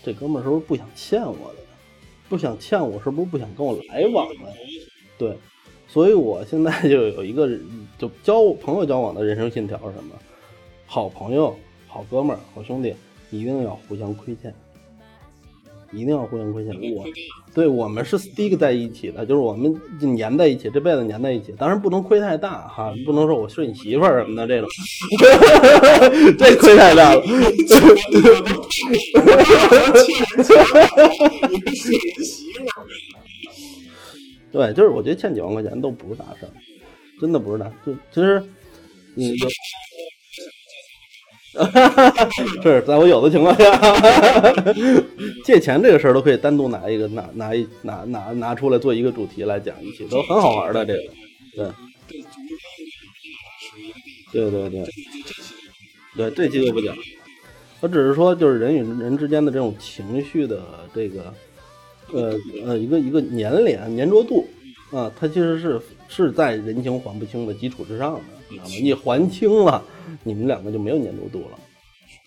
[0.03, 1.57] 这哥们儿是不是不想欠我的？
[2.29, 4.51] 不想欠我，是不是不想跟我来往了？
[5.19, 5.37] 对，
[5.87, 7.47] 所以我现在就有一个
[7.99, 10.15] 就交朋友交往的人生信条是什么？
[10.87, 11.55] 好朋友、
[11.87, 12.95] 好哥们儿、好兄弟，
[13.31, 14.55] 一定要互相亏欠，
[15.93, 16.75] 一定要互相亏欠。
[16.95, 17.05] 我
[17.55, 19.75] 对我们是 stick 在一起的，就是我们
[20.17, 21.53] 粘在一起，这辈子粘在一起。
[21.59, 24.69] 当然不能亏太大哈，不能说我睡你媳妇儿什么的这种，
[26.39, 27.23] 这亏太大了。
[34.51, 36.53] 对，就是我觉得欠几万块钱都不是大事儿，
[37.21, 37.67] 真的不是大。
[37.85, 38.43] 就其实
[39.17, 39.47] 嗯有。
[42.63, 43.71] 是在我有的情况下，
[45.45, 50.95] 借钱这个事儿都可以单独拿一个拿拿一拿拿拿出来做一个主题来讲一起，都很好玩的这
[51.57, 51.75] 个，
[54.33, 54.85] 对，对对对，
[56.17, 56.97] 对这期就不讲，
[57.81, 60.63] 我只是说就是人与人之间的这种情绪的
[60.95, 61.35] 这个，
[62.13, 62.35] 呃
[62.65, 64.49] 呃一个一个粘连粘着度
[64.91, 65.79] 啊，它其实是
[66.09, 68.21] 是在人情还不清的基础之上的。
[68.53, 68.71] 知道吗？
[68.81, 69.83] 你还清了，
[70.25, 71.59] 你们两个就没有粘着度了，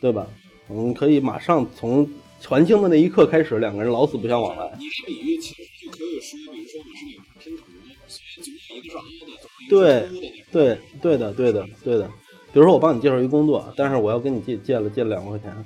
[0.01, 0.27] 对吧？
[0.67, 2.07] 我们可以马上从
[2.41, 4.71] 还清的那一刻开始，两个人老死不相往来。
[4.79, 7.63] 你这比喻其实就可以说，比如说我是两块拼图，
[8.07, 9.33] 所以总有一个是凹的，
[9.69, 10.07] 对
[10.51, 12.07] 对对的对的对的。
[12.51, 15.65] 比如说我帮你介绍一工作，但是我要跟你借借了借了两万块钱，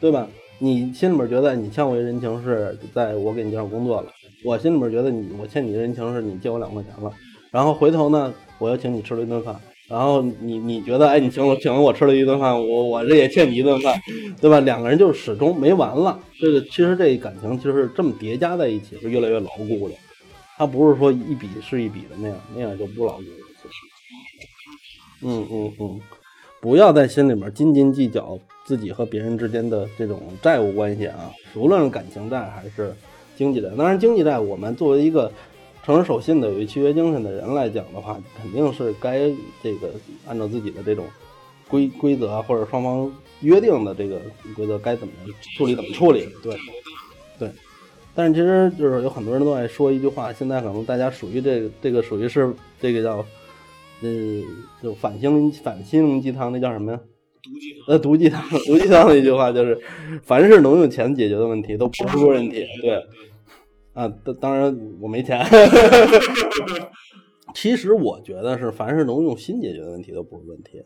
[0.00, 0.28] 对吧？
[0.60, 4.12] 你心里面觉得你欠我一人情是在我给你介绍工作了，
[4.44, 7.12] 我心里面觉得你我欠你的人情是你借我两块钱了，
[7.52, 9.60] 然后回头呢，我又请你吃了一顿饭。
[9.88, 13.98] 然后你你觉得，哎，你请我请了我吃了一顿饭，我我这也欠你一顿饭，
[14.38, 14.60] 对吧？
[14.60, 16.20] 两个人就始终没完了。
[16.38, 19.94] 这个其实这感情就是这么叠加在一起，是越来越牢固的。
[20.58, 23.26] 它不是说一笔是一笔的那样，那样就不牢固了。
[25.22, 26.00] 嗯嗯嗯，
[26.60, 32.94] 不要在心里面斤斤计较自己和别人之间的这种债务关系啊，无论是感情债还是
[33.36, 33.68] 经济债。
[33.76, 35.32] 当然，经济债我们作为一个。
[35.88, 39.20] 诚实守信的、有契约精神的人来讲的话，肯定是该
[39.62, 39.90] 这个
[40.26, 41.06] 按照自己的这种
[41.66, 43.10] 规规则或者双方
[43.40, 44.20] 约定的这个
[44.54, 45.14] 规则该怎么
[45.56, 46.28] 处理怎么处理。
[46.42, 46.54] 对，
[47.38, 47.50] 对。
[48.14, 53.24] 但是其实就是有很多人都爱说一句话，现在可能大家属于这个这个属于是这个叫
[54.02, 54.42] 呃
[54.82, 57.00] 就反心灵反心灵鸡汤，那叫什么呀？
[57.48, 57.88] 毒鸡汤。
[57.88, 59.80] 呃，毒鸡汤，毒鸡汤的一句话就是，
[60.22, 62.66] 凡是能用钱解决的问题都不是问题。
[62.82, 63.02] 对。
[63.98, 65.44] 啊，当当然我没钱。
[67.52, 70.80] 其实我觉得是，凡是能用心解决的问题都不是问题，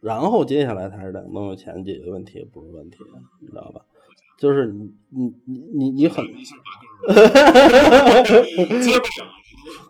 [0.00, 2.96] 然后接下来才是能用钱解决问题不是问题，
[3.42, 3.82] 你知道吧？
[4.38, 6.24] 就是你你你你你很，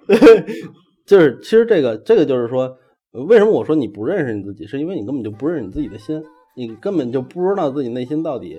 [1.06, 2.76] 就是其实这个这个就是说，
[3.12, 6.20] 为什么我说你不认识你自己，是因为你根本就不认识你自己的心，
[6.56, 8.58] 你根本就不知道自己内心到底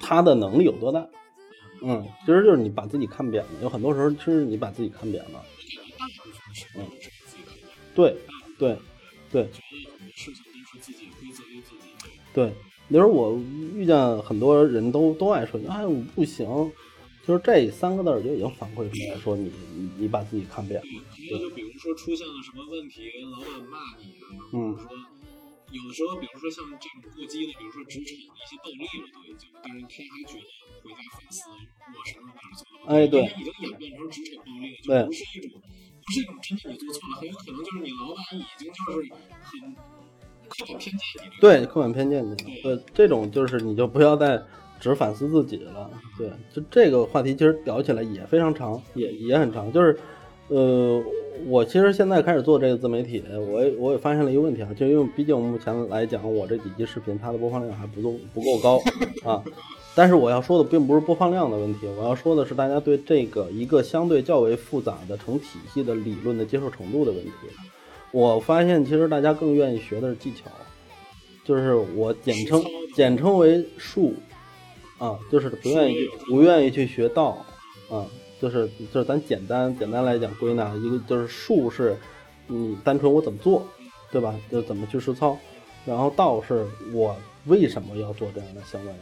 [0.00, 1.06] 他的能力有多大。
[1.82, 5.44] 嗯，其实就是你把自己看扁了，有很多时候其实你把自己看扁了。
[5.98, 8.16] 大部分时候是自己看扁，对
[8.58, 8.76] 对
[9.30, 9.48] 对。
[12.34, 12.52] 对，
[12.86, 13.36] 那时候我
[13.74, 16.46] 遇见很多人都都爱说，哎，我不行，
[17.26, 20.86] 就是这三个字就已经反馈出来说你你你把自己看扁了。
[21.16, 24.96] 对就比如说出现了什么问题，老板骂你啊，嗯或者说
[25.70, 30.48] 有的时候，比如说像这种过激的，比如说职场的一些暴力了都已经，但是他还觉得
[30.82, 31.50] 回家反思
[31.92, 39.12] 我什么哪儿做的不对，哎对已经演变成职场暴力了，就对不是一种不是一种真的你做错了，很有可能就是你老板已经就是
[39.44, 39.74] 很
[40.48, 44.42] 刻板偏见对，刻板偏见你，对这种就是你就不要再
[44.80, 45.90] 只反思自己了。
[46.16, 49.70] 对，就这个话题其实聊起来也非常长，也也很长。
[49.70, 50.00] 就是，
[50.48, 51.02] 呃，
[51.46, 53.22] 我其实现在开始做这个自媒体，
[53.52, 58.80] 我也我也发现了一个问题啊，就因为毕竟目前来讲，我这几期视频它的播放量还不够不够高
[59.30, 59.42] 啊。
[59.94, 67.30] 但是我要说的并不是播放量的问题，我要说的是大家对这个一个相对较为复杂的成体系的理论的接受程度的问题。
[68.12, 70.50] 我发现其实大家更愿意学的是技巧，
[71.44, 72.62] 就是我简称
[72.94, 74.14] 简称为术，
[74.98, 75.96] 啊，就是不愿意
[76.28, 77.44] 不愿意去学道，
[77.90, 78.06] 啊，
[78.40, 81.96] 就是就是咱简单简单来讲归纳一个就是术是，
[82.46, 83.66] 你单纯我怎么做，
[84.10, 84.34] 对吧？
[84.50, 85.36] 就怎么去实操，
[85.84, 87.16] 然后道是我
[87.46, 88.92] 为什么要做这样的行为，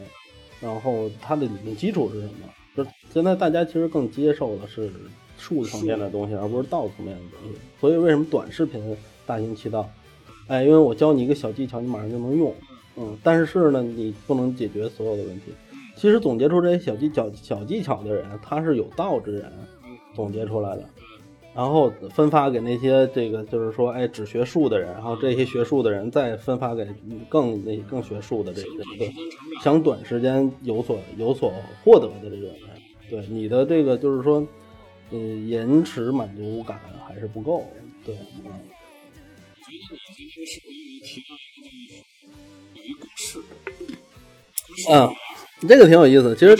[0.61, 2.49] 然后它的理论基础是什么？
[2.76, 4.91] 就现在大家其实更接受的是
[5.39, 7.59] 术层面的东西，而不是道层面的东西。
[7.80, 9.89] 所以为什么短视频大行其道？
[10.47, 12.55] 哎，因为我教你一个小技巧，你马上就能用。
[12.97, 15.53] 嗯，但是呢，你不能解决所有的问题。
[15.97, 19.51] 其实总结出这些小技巧、小技巧的人，他是有道之人
[20.14, 20.84] 总结出来的，
[21.55, 26.86] 然后分发给那些这个就是说，哎，只学术的人，然后这些学术的人再分发给
[27.30, 28.68] 更那更学术的这个
[28.99, 29.11] 对，
[29.62, 32.61] 想短时间有所有所获得的这种人。
[33.09, 34.47] 对你的这个就是说，
[35.11, 36.78] 呃，延迟满足感
[37.09, 37.64] 还是不够。
[38.05, 38.14] 对，
[38.47, 38.53] 嗯。
[39.66, 40.72] 觉得你今天是不是
[41.03, 41.97] 提到一个
[42.74, 43.40] 有一公式？
[44.88, 45.12] 嗯，
[45.63, 46.35] 这个挺有意思。
[46.35, 46.57] 其实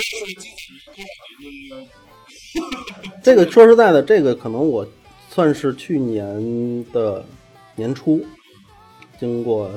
[3.23, 4.87] 这个说实在的，这个可能我
[5.31, 7.25] 算是去年的
[7.75, 8.25] 年初，
[9.19, 9.71] 经过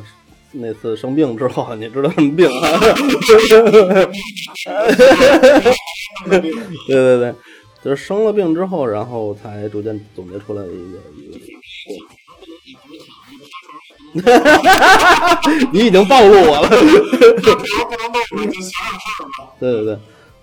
[0.52, 2.80] 那次生病之后，你知道什么病啊？
[6.30, 6.40] 对
[6.88, 7.34] 对对，
[7.84, 11.40] 就是生了病之后，然后才逐渐总结出来的一个一个。
[15.72, 16.70] 你已经暴露我了。
[16.70, 16.84] 不能
[18.12, 19.52] 弄我就想想事儿吧。
[19.60, 19.98] 对对对，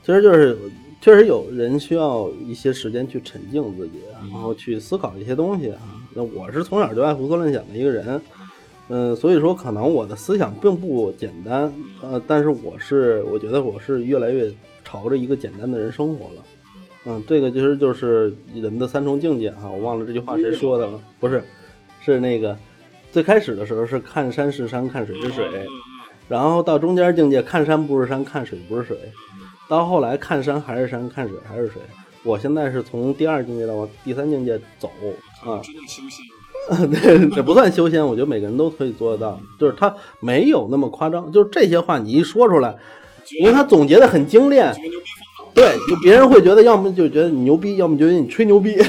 [0.04, 0.58] 其实就是
[1.00, 4.00] 确实有人需要一些时间去沉静自己，
[4.30, 5.78] 然后去思考一些东西啊。
[6.14, 8.20] 那我是从小就爱胡思乱想的一个人，
[8.88, 14.50] 嗯、所以说可能我的思想并不简单，呃，但是我是我觉得我是越来越
[14.84, 16.42] 朝着一个简单的人生活了。
[17.04, 21.44] 嗯，这个其实就是人的三重境界哈、我忘了这句话谁说的了，不是，
[22.00, 22.56] 是那个
[23.16, 25.46] 最开始的时候是看山是山，看水是水，
[26.28, 28.94] 然后到中间境界看山不是山，看水不是水，
[29.70, 31.80] 到后来看山还是山，看水还是水。
[32.24, 34.90] 我现在是从第二境界到往第三境界走
[35.46, 36.26] 啊，真的修仙。
[36.92, 42.76] 对，这不算修仙，我觉得每个人都可以做得到，就是他没有那么夸张，就是这些话你一说出来，
[43.40, 44.76] 因为他总结的很精炼。
[45.54, 48.76] 对，就别人会觉得，要么就觉得你牛逼，要么觉得你吹牛逼。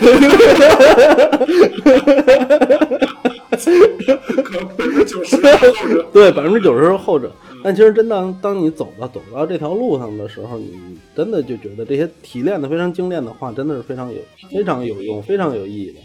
[4.43, 6.05] 可百分之九十后者。
[6.13, 7.31] 对，百分之九十是后者。
[7.63, 14.19] 但其实真当当你走到走到这条路上的时候，你真的就觉得这些提炼的非常精炼的话，真的是非常有
[14.51, 15.99] 非常有用、非常有意义的。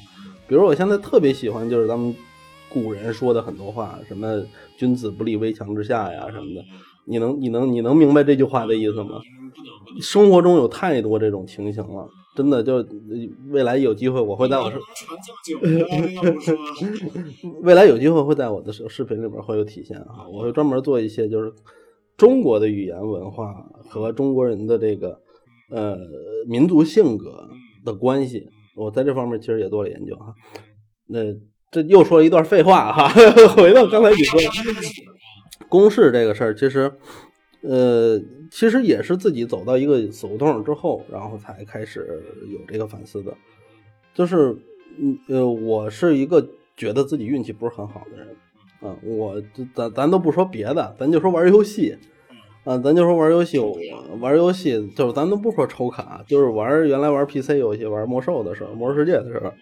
[0.48, 2.14] 比如我现在特别喜欢，就是咱们
[2.68, 4.42] 古人说的很多话，什么
[4.76, 6.64] “君子不立危墙之下”呀什么的。
[7.05, 9.20] 你能你能你能明白这句话的意思吗？
[10.00, 12.87] 生活中有太多这种情形了，真的就呃
[13.51, 15.18] 未来有机会我会在我能传
[15.55, 16.12] 这么久呢？
[16.12, 16.57] 要不说，
[17.62, 21.53] 未来有机会会在我的视视频里边会有体现啊，我会专门做一些就是
[22.16, 23.53] 中国的语言文化
[23.89, 25.20] 和中国人的这个
[25.70, 25.97] 呃
[26.49, 27.49] 民族性格
[27.85, 30.33] 的关系，我在这方面其实也做了研究哈。
[31.09, 31.20] 那
[31.70, 33.09] 这又说了一段废话哈，
[33.57, 34.47] 回到刚才你说的
[35.68, 36.91] 公式这个事儿，其实
[37.62, 43.34] 呃其实也是自己走到一个死胡同之后，然后才开始有这个反思的，
[44.14, 44.56] 就是
[44.98, 46.46] 嗯呃我是一个
[46.76, 48.36] 觉得自己运气不是很好的人。
[48.80, 51.96] 啊，我就咱咱都不说别的，咱就说玩游戏，
[52.64, 53.78] 啊，咱就说玩游戏，我
[54.18, 59.52] 玩游戏就是咱都不说抽卡，就是玩原来玩 PC 游戏，玩魔兽的时候，魔兽世界的时候，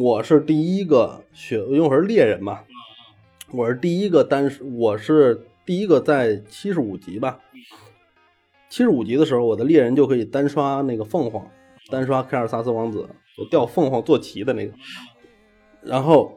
[0.00, 2.62] 我是第一个学，因为我是猎人嘛，
[3.52, 7.38] 我是第一个单，我是第一个在七十五级吧，
[8.68, 11.46] 七十五级的时候，我的猎人就可以单刷那个凤凰，
[11.88, 13.08] 单刷凯尔萨斯王子，
[13.38, 14.72] 我掉凤凰坐骑的那个，
[15.80, 16.32] 然后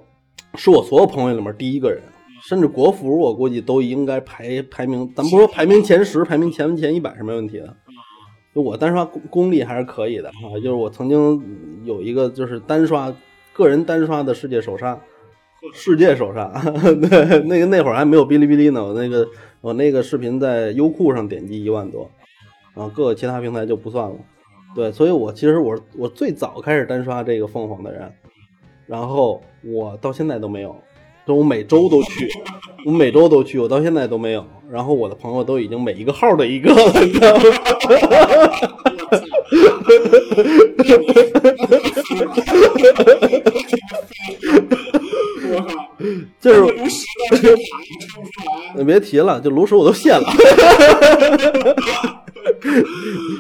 [0.54, 2.00] 是我所有朋友里面第一个人，
[2.44, 7.76] 甚至国服我估计都应该排排名，咱不说排名前十，排名前前一百是没问题的。
[8.54, 13.12] 就我单刷功功力还是可以的啊，就是我曾经有一个就是单刷
[13.52, 15.02] 个人单刷的世界首杀，
[15.72, 16.52] 世界首杀，
[17.10, 19.26] 对，那个那会儿还没有哔哩哔哩呢，我那个
[19.62, 22.10] 我那个视频在优酷上点击一万多，
[22.74, 24.16] 啊，各个其他平台就不算了，
[24.76, 28.12] 对，所以我其实我我最早开始单刷这个凤凰的人，
[28.88, 30.76] 然后我到现在都没有，
[31.26, 32.28] 就我每周都去，
[32.86, 37.44] 我每周都去，我到现在都没有，然后我的朋友都已经每一个号的一个了，你知道吗？
[46.40, 50.24] 就是炉石的卡你抽不出来， 你别提了，就炉石我都卸了。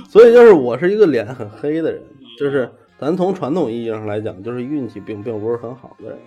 [0.09, 2.01] 所以就是我是一个脸很黑的人，
[2.39, 6.19] 就是咱从传统意义上来讲，就是运气并并不是很好的人。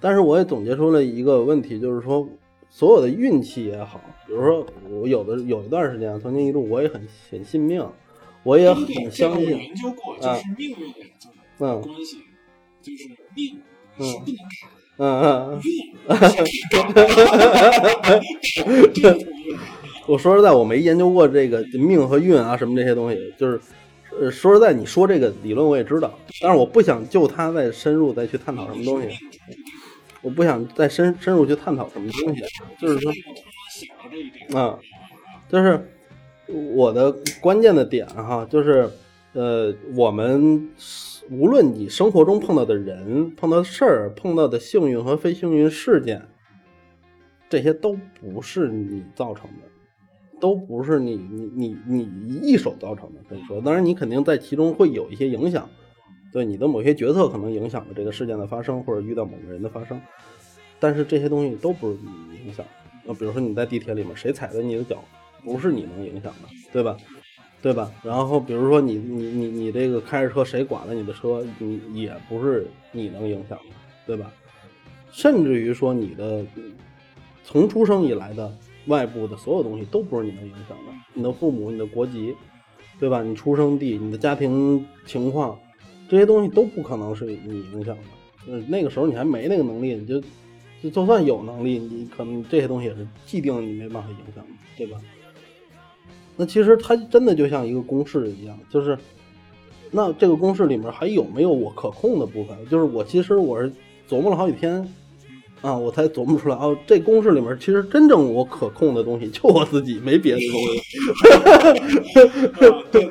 [0.00, 2.28] 但是我也总结出了一个问题，就是说
[2.70, 7.84] 所有的运气也好，比如说我有的有一段时间，曾经一度我也很很信命，
[8.44, 10.76] 我也很相信，研究过，就是命运
[11.58, 12.18] 两个嗯关系，
[12.80, 13.60] 就是命
[13.96, 14.77] 是不能改的。
[14.98, 15.60] 嗯 嗯
[20.06, 23.60] 我说实在，我没研究过这个命和运啊什么这些东西，就是，
[24.18, 29.08] 呃，说实在，你说这个理论我也知道，但是我不想就它再深入再去探讨什么东西，
[30.22, 32.40] 我不想再深深入去探讨什么东西，
[32.80, 34.78] 就是说，我突然想到这一点，啊，
[35.50, 35.86] 就是
[36.74, 38.90] 我的关键的点哈，就是
[39.34, 40.66] 呃，我们
[41.30, 46.22] 无论你生活中碰到的人、碰到的事儿、碰到的幸运和非幸运事件，
[47.50, 53.20] 这些都不是你造成的，都不是你你你你一手造成的。
[53.28, 55.68] 可以说，当然你肯定在其中会有一些影响，
[56.32, 60.00] 对你的某些决策可能影响了这个事件的发生，或者遇到某个人的发生，
[60.80, 63.08] 但是这些东西都不是你影响的。
[63.08, 65.04] 呃，比如说你在地铁里面，谁踩的你的脚，
[65.44, 66.96] 不是你能影响的，对吧？
[67.60, 67.90] 对吧？
[68.02, 73.74] 然后比如说你你你你这个开着车，谁管了你的车，你也不是你能影响的，
[74.06, 74.32] 对吧？
[75.10, 76.44] 甚至于说你的
[77.44, 78.54] 从出生以来的
[78.86, 82.34] 外部的所有东西都不是你能影响的，你的父母、你的国籍，
[83.00, 83.22] 对吧？
[83.22, 85.58] 你出生地、你的家庭情况，
[86.08, 88.02] 这些东西都不可能是你影响的。
[88.46, 90.20] 就是那个时候你还没那个能力，你就
[90.82, 94.44] 就就算有能力，你可能这些东西也是既定你没办法影响，
[94.76, 95.00] 对吧？
[96.38, 98.96] 那其实它真的就像一个公式一样，就是
[99.90, 102.56] 那这个公式里面还有没有我可控的部分？
[102.70, 103.70] 就是我其实我是
[104.08, 104.88] 琢磨了好几天
[105.60, 110.78] 啊，我才琢磨出来哦，这公式里面其实真正我可控的东西就我自己，没别的东西。
[111.40, 111.74] 啊
[112.14, 112.28] 对
[112.92, 113.10] 对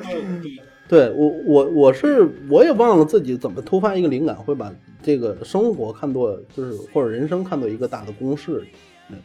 [0.88, 4.72] 对我我我是我也忘了自己怎么突发一个灵感，会把
[5.02, 8.64] 这个生活看作就是或者人生看作一个大的公式。
[9.10, 9.18] 嗯，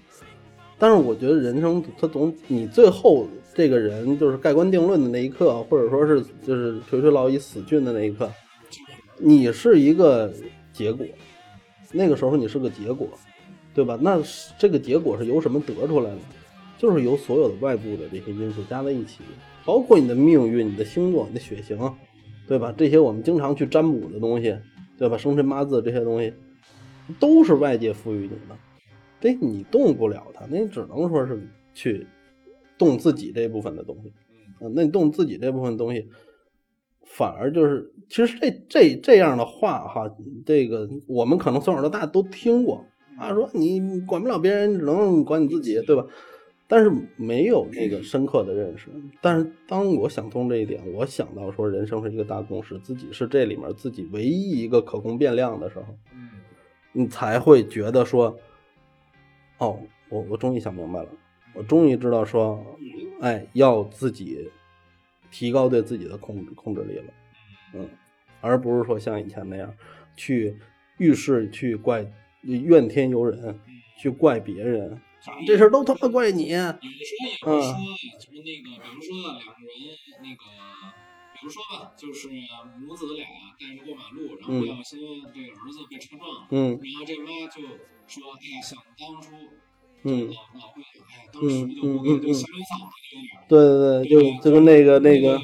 [0.78, 8.30] 但是我觉得人生它总你最后这个人就是盖棺定论的那一刻，或者说是就是垂垂老矣死去的那一刻，
[9.18, 10.34] 你是一个
[10.72, 11.06] 结果，
[11.92, 13.08] 那个时候你是个结果，
[13.74, 13.98] 对吧？
[14.02, 14.22] 那
[14.58, 16.18] 这个结果是由什么得出来的？
[16.80, 19.20] 就是由所有的外部的这些因素加在一起，
[19.64, 21.78] 包括你的命运、你的星座、你的血型，
[22.46, 22.74] 对吧？
[22.76, 24.58] 这些我们经常去占卜的东西，
[24.98, 25.18] 对吧？
[25.18, 26.34] 生辰八字这些东西，
[27.20, 28.58] 都是外界赋予你的，
[29.22, 31.40] 这你动不了它，那只能说是
[31.74, 32.06] 去
[32.78, 34.14] 动自己这部分的东西。
[34.62, 36.08] 嗯，那你动自己这部分东西，
[37.06, 40.10] 反而就是，其实这这这样的话哈，
[40.46, 42.86] 这个我们可能从小到大都听过
[43.18, 46.06] 啊，说你管不了别人，只能管你自己，对吧？
[46.66, 48.90] 但是没有那个深刻的认识。
[49.22, 56.30] 但是当我想通这一点，我想到说人生是一个大公式，自己是这里面自己唯一一个可控变量的时候，嗯
[56.96, 58.38] 你才会觉得说，
[59.58, 61.10] 哦，我我终于想明白了，
[61.54, 62.66] 我终于知道说，
[63.22, 64.50] 哎，要自己
[65.32, 67.14] 提高对自己的控制控制力了，
[67.74, 67.90] 嗯，
[68.42, 69.74] 而不是说像以前那样
[70.16, 70.58] 去
[70.98, 72.06] 遇事去怪
[72.42, 73.60] 怨天尤人，
[73.98, 75.02] 去怪别人，啊
[75.48, 77.74] 这事儿都他妈怪你，有的时候也会说，
[78.20, 79.72] 就是那个，比如说两个人
[80.22, 80.44] 那个，
[81.34, 82.28] 比如说吧，就是
[82.80, 83.26] 母子俩
[83.58, 85.00] 带着过马路，然后不小心
[85.34, 86.78] 这个儿子被车撞，嗯。
[86.82, 87.62] 然后这妈就
[88.06, 89.32] 说：“哎呀，想当初，
[90.04, 90.86] 嗯老老会，哎
[91.16, 95.40] 呀，当时就不会就瞎溜草这个女儿。”对对对，就就跟那个那个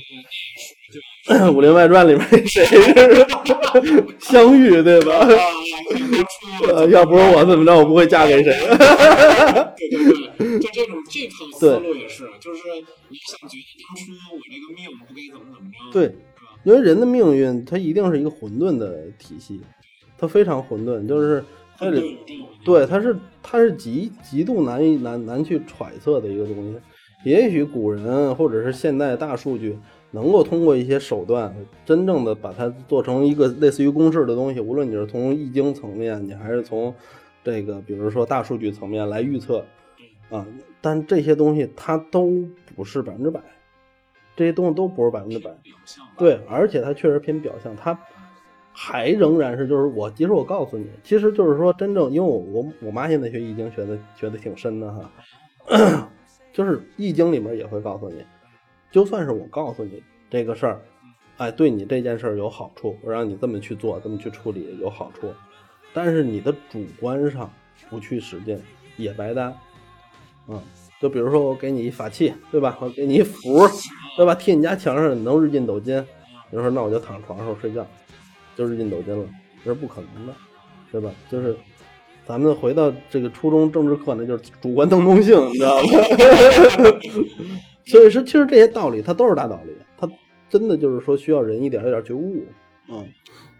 [1.27, 3.27] 那《武林外传》里面那谁是
[4.19, 5.27] 相遇对吧？
[6.89, 8.51] 要不是我怎么着，我不会嫁给谁。
[9.77, 9.97] 对对
[10.37, 12.61] 对，就这种这套思路也是，就是
[13.09, 16.15] 你想觉得当初我这个命不该怎么怎么着，对？
[16.65, 19.61] 因为人的命运它一定是一个混沌的体系，
[20.17, 21.43] 它非常混沌，就是
[21.79, 22.03] 这种
[22.63, 26.79] 对，它是它是极极度难以难难去揣测的一个东西。
[27.23, 29.77] 也许古人或者是现代大数据
[30.11, 31.53] 能够通过一些手段，
[31.85, 34.59] 真正的把它做成一个类似于公式的东西。
[34.59, 36.93] 无论你是从易经层面，你还是从
[37.43, 39.65] 这个比如说大数据层面来预测
[40.29, 40.45] 啊，
[40.81, 42.31] 但这些东西它都
[42.75, 43.41] 不是百分之百，
[44.35, 45.51] 这些东西都不是百分之百。
[46.17, 47.99] 对，而且它确实偏表象，它
[48.81, 56.09] 还仍然是就是我，其实我告诉你，其实就是说真正，因为我我我妈现在学易经学的学的挺深的哈，
[56.53, 58.23] 就是易经里面也会告诉你，
[58.89, 60.79] 就算是我告诉你这个事儿，
[61.35, 65.29] 哎，对你这件事儿有好处，我让你这么去做，这么去处理有好处，
[65.93, 67.51] 但是你的主观上
[67.89, 68.61] 不去实践
[68.95, 69.53] 也白搭，
[70.47, 70.57] 嗯，
[71.01, 72.77] 就比如说我给你一法器，对吧？
[72.79, 73.67] 我给你一符，
[74.15, 74.33] 对吧？
[74.33, 76.01] 贴你家墙上，你能日进斗金。
[76.49, 77.85] 你说那我就躺床上睡觉，
[78.59, 79.25] 就是印斗金了，
[79.63, 80.33] 这是不可能的，
[80.91, 81.09] 对吧？
[81.31, 81.55] 就是
[82.25, 85.87] 咱们回到这个初中政治课，那就是主观能动性，你知道吗？
[87.87, 90.05] 所以说，其实这些道理它都是大道理，它
[90.49, 92.43] 真的就是说需要人一点一点去悟，
[92.89, 93.07] 嗯。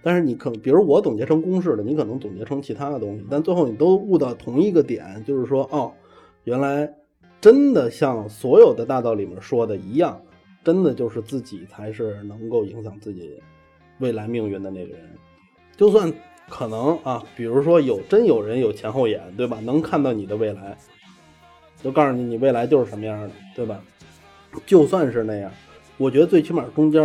[0.02, 5.94] 但是你可能，比如我总结成公式了，你可能总结成其他的东西，但最后你都悟到同一个点，就是说，哦，
[6.44, 6.94] 原来
[7.40, 10.22] 真的像所有的大道里面说的一样，
[10.64, 13.32] 真的就是自己才是能够影响自己
[14.00, 15.02] 未来命运的那个人。
[15.78, 16.12] 就算
[16.50, 19.60] 可能啊，比如说有真有人有前后眼，对吧？
[19.62, 20.78] 能看到你的未来，
[21.82, 23.82] 就告诉你你未来就是什么样的，对吧？
[24.66, 25.52] 就算是那样，
[25.98, 27.02] 我觉得最起码中间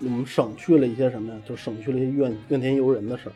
[0.00, 1.40] 我们省去了一些什么呀？
[1.46, 3.32] 就省去了一些怨怨天尤人的事儿，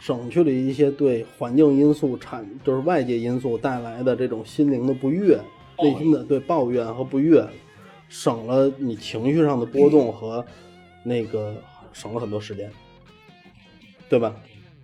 [0.00, 5.38] 省去了一些对环境因素产就是外界因素带来的这种心灵的不悦、
[5.82, 7.46] 内心的对抱怨和不悦，
[8.08, 10.44] 省了你情绪上的波动和
[11.04, 11.54] 那个
[11.92, 12.70] 省了很多时间，
[14.08, 14.34] 对吧？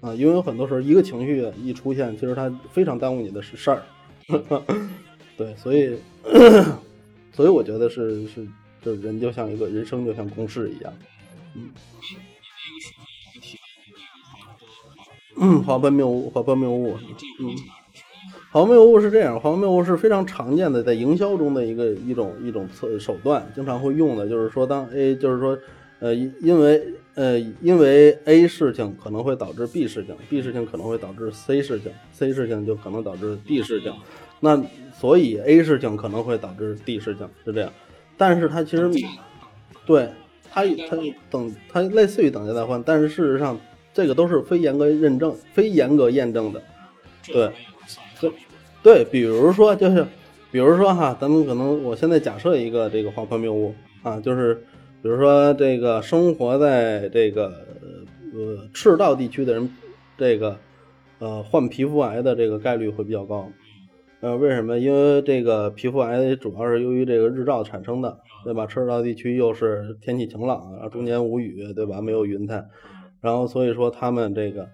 [0.00, 3.82] 啊，因为有很多时候一个情绪一出现，其实它非常耽误你的事事儿，
[5.36, 5.98] 对，所以
[7.32, 8.46] 所以我觉得是是，
[8.82, 10.92] 就人就像一个人生就像公式一样。
[15.36, 16.96] 嗯，华斑谬误，华斑谬误，
[17.40, 17.56] 嗯，
[18.52, 25.58] 华斑谬误是这样，华斑谬误是非常常见的，在营销中的一个一种一种策手段，经常会用的，就是说当 A 就是说，
[26.00, 26.82] 呃，因为
[27.14, 33.92] 呃因为 A 事情可能会导致 B 事情，B 事情可能会导致 C 事情，C 事情就可能导致 D 事情，
[34.40, 37.72] 那所以 A 事情可能会导致 D 事情，是这样，
[38.16, 38.90] 但是它其实
[39.86, 40.08] 对
[40.50, 40.96] 它它
[41.30, 43.58] 等它类似于等价代换，但是事实上
[43.92, 46.62] 这个都是非严格认证、非严格验证的。
[47.26, 47.50] 对，
[48.20, 48.32] 对，
[48.82, 50.06] 对，比如说就是，
[50.50, 54.62] 比如说哈，咱们可能我现在假设一个这个滑坡谬误啊，就是
[55.04, 57.66] 比如说这个生活在这个
[58.32, 59.68] 呃赤道地区的人，
[60.16, 60.56] 这个
[61.18, 63.50] 呃患皮肤癌的这个概率会比较高。
[64.20, 64.78] 呃，为什么？
[64.78, 68.66] 因为这个皮肤癌主要是由于这个日照产生的，对吧？
[68.66, 72.00] 赤道地区又是天气晴朗，然后中间无雨，对吧？
[72.00, 72.64] 没有云彩，
[73.20, 74.66] 然后所以说他们这个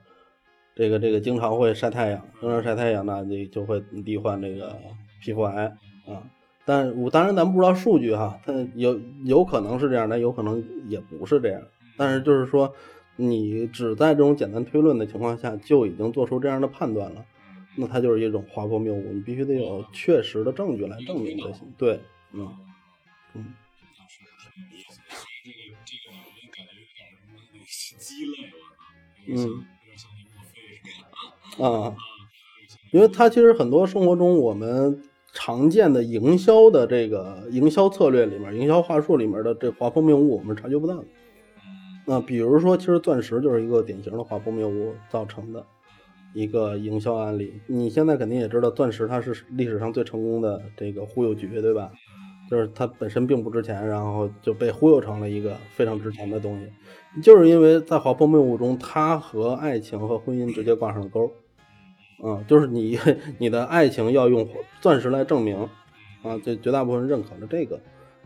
[0.76, 4.76] 这个这个经常会晒太阳，经常晒太阳呢，这就会罹患这个
[5.20, 5.64] 皮肤癌
[6.06, 6.22] 啊。
[6.70, 11.60] 但我当然咱不知道数据哈，它有有可能是这样，但有可能也不是这样。
[11.96, 12.72] 但是就是说，
[13.16, 17.24] 你只在这种简单推论的情况下就已经做出这样的判断了。
[17.74, 21.66] 那它就是一种滑坡谬误，你必须得有确实的证据来证明才行。
[21.76, 21.98] 对，
[22.30, 22.48] 嗯
[23.34, 23.52] 嗯，
[24.08, 24.30] 这个
[25.84, 26.14] 这个理论
[26.52, 27.66] 感觉有点
[27.98, 28.32] 鸡肋，
[29.26, 29.66] 嗯。
[31.58, 31.96] 啊，
[32.92, 35.02] 因为它其实很多生活中我们
[35.32, 41.04] 常见的营销的这个营销策略里面、营销话术里面的这滑坡谬误，我们是察觉不到的。
[42.06, 45.64] 那比如说，其实钻石就是一个典型的滑坡谬误造成的
[46.34, 47.60] 一个营销案例。
[47.66, 51.90] 你现在肯定也知道，钻石它是历史上最成功的这个忽悠局，对吧？
[52.50, 61.30] 就是它本身并不值钱，然后就被忽悠成了一个非常值钱的东西，就是因为在滑坡谬误中，它和爱情和婚姻直接挂上了钩。
[62.22, 62.98] 嗯，就是你
[63.38, 64.48] 你的爱情要用
[64.80, 65.56] 钻石来证明，
[66.22, 67.80] 啊，这绝大部分人认可了这个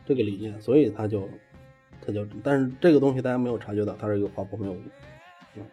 [0.04, 1.28] 这个理念，所以他就
[2.04, 4.84] 他就，但是这个东西大家没有察觉到，它是一个滑坡没有什么
[5.54, 5.70] 想法？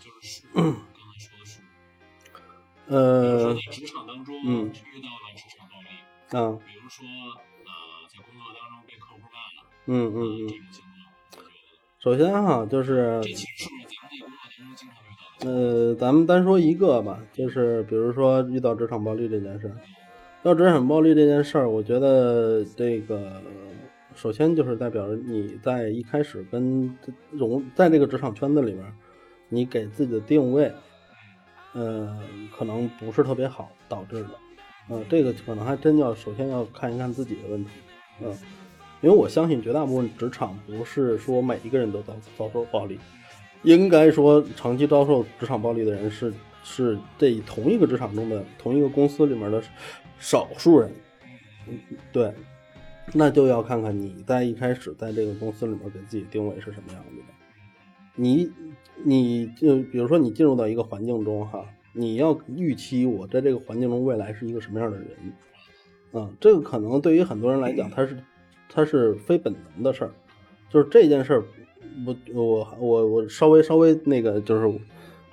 [0.00, 1.18] 就是数，刚才
[3.38, 5.08] 说在职场当中嗯遇到
[6.30, 7.72] 力，啊，比如说呃
[8.08, 10.48] 在工作当中被客户骂了，嗯嗯嗯。
[10.48, 11.46] 这种情况，
[11.98, 15.50] 首先哈，就是这其实是咱们在工作当中经常遇到的？
[15.50, 23.42] 呃，咱们单说一个吧，就是比如说遇到职场暴力这件事儿，遇到职场暴力这件事儿，我觉得这个
[24.14, 26.96] 首先就是代表着你在一开始跟
[27.30, 28.92] 融在这个职场圈子里边儿，
[29.48, 30.72] 你给自己的定位，
[31.72, 32.20] 呃，
[32.56, 34.30] 可能不是特别好导致的，
[34.88, 37.70] 呃，这个可能还真要首先要看一看自己的问题，
[38.22, 38.36] 嗯、
[39.00, 42.98] 因为我相信绝大部分职场不是说每一个人都遭遭受暴力，
[43.62, 46.32] 应该说长期遭受职场暴力的人是
[46.64, 49.62] 是这同一个职场中的同一个公司里面的
[50.18, 50.90] 少数人，
[51.68, 51.78] 嗯
[52.12, 52.32] 对，
[53.12, 57.24] 那就要看看你在一开始在这个公司里面给自己定位是什么样子的。
[58.14, 58.50] 你
[59.04, 61.64] 你就比如说你进入到一个环境中哈，
[61.98, 65.08] 你要预期我在这个环境中未来是一个什么样的人，
[66.12, 68.16] 啊，这个可能对于很多人来讲，它是
[68.68, 70.12] 它是非本能的事儿，
[70.70, 71.44] 就是这件事儿，
[72.06, 74.80] 我，我我我稍微稍微那个就是，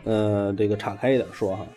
[0.05, 1.67] 呃，这个岔开一点说哈，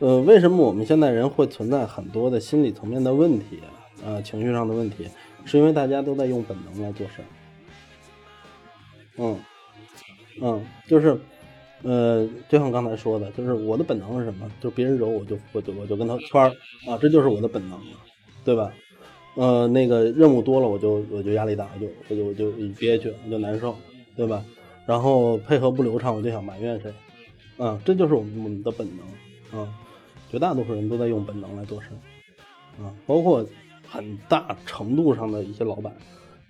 [0.00, 3.60] 呃，为什么我们现在人会存在很多的心理层面的问题
[4.04, 5.08] 啊、情绪上的问题，
[5.46, 7.24] 是因为大家都在用本能来做事儿，
[9.16, 9.40] 嗯
[10.42, 11.18] 嗯，就是。
[11.82, 14.50] 呃，就像刚才说的，就是我的本能是什么？
[14.60, 16.48] 就是别人惹我就我就我就跟他圈儿
[16.86, 17.78] 啊，这就是我的本能，
[18.44, 18.72] 对吧？
[19.36, 23.74] 呃，那个任务多了，我就我就压力大，我就我就我就憋屈，我就难受，
[24.16, 24.44] 对吧？
[24.86, 26.92] 然后配合不流畅，我就想埋怨谁，
[27.56, 28.86] 啊，这就是我们我们的本
[29.52, 29.68] 能，啊，
[30.30, 31.88] 绝大多数人都在用本能来做事，
[32.82, 33.46] 啊，包括
[33.88, 35.94] 很大程度上的一些老板，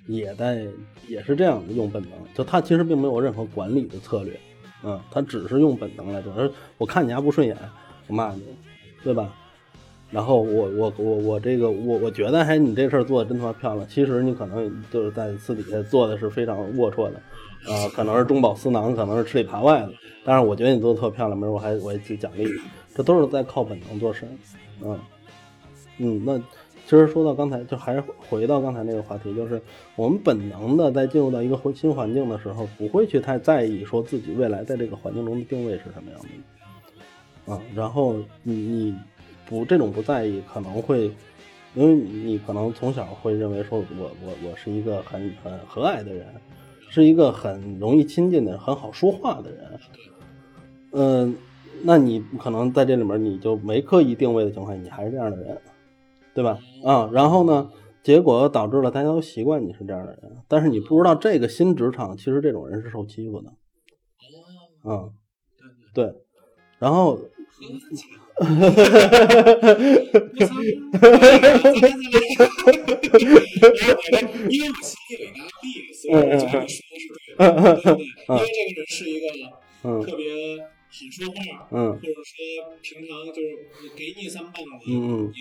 [0.06, 0.66] 也在
[1.06, 4.40] 也是这样的用本能，就他其实并没有任何管理的策略，
[4.82, 7.56] 嗯，他只是用本能来做，而我看你还不顺眼，
[8.06, 8.42] 我骂你，
[9.02, 9.32] 对吧？
[10.10, 17.22] 然后我我我我这个我我觉得还你这事儿做的真他妈漂亮，其实你可能就是在私底下做的是非常龌龊的，
[17.72, 19.92] 啊、可能是中饱私囊，可能是吃里扒外的，
[20.24, 22.52] 但是我觉得你做的特漂亮，没准我还我还去奖励你，
[22.92, 24.26] 这都是在靠本能做事，
[24.82, 24.98] 嗯
[25.98, 26.40] 嗯，那
[26.90, 29.62] 其实说到刚才，就还是回到刚才那个话题，就是
[29.94, 36.20] 我们本能的在进入到一个新环境的时候，不会去太在意说自己未来在这个环境中的定位是什么样
[37.46, 38.94] 的，啊，然后你你
[39.46, 41.12] 不这种不在意，可能会，
[41.76, 46.26] 因为你可能从小会认为说我我我是一个很很和蔼的人，
[46.88, 49.80] 是一个很容易亲近的，很好说话的人，
[50.90, 51.36] 嗯、
[51.84, 55.56] 那你可能在这里面你就没刻意定位的情况下，你还是这样的人，
[56.34, 56.58] 对吧？
[56.84, 57.70] 啊，然后呢，
[58.02, 63.52] 结果导致了大家都习惯你是这样的人，但是你不知道这个新职场其实这种人是受欺负的，
[64.82, 65.10] 哦，啊，
[65.94, 66.14] 对对，对，
[66.78, 67.20] 然后和
[67.68, 68.08] 难讲。
[68.40, 68.66] 因为
[71.52, 72.40] 我心里有一个
[74.16, 74.50] 案例，
[75.92, 77.36] 所以我觉得你说的是对的。
[77.36, 77.76] 对对
[78.26, 79.24] 对，因为这个人是一个
[80.06, 80.20] 特别
[80.56, 81.36] 好说话，
[81.72, 82.32] 嗯或者说
[82.80, 83.44] 平常就是
[83.94, 85.32] 给你三棒子，嗯嗯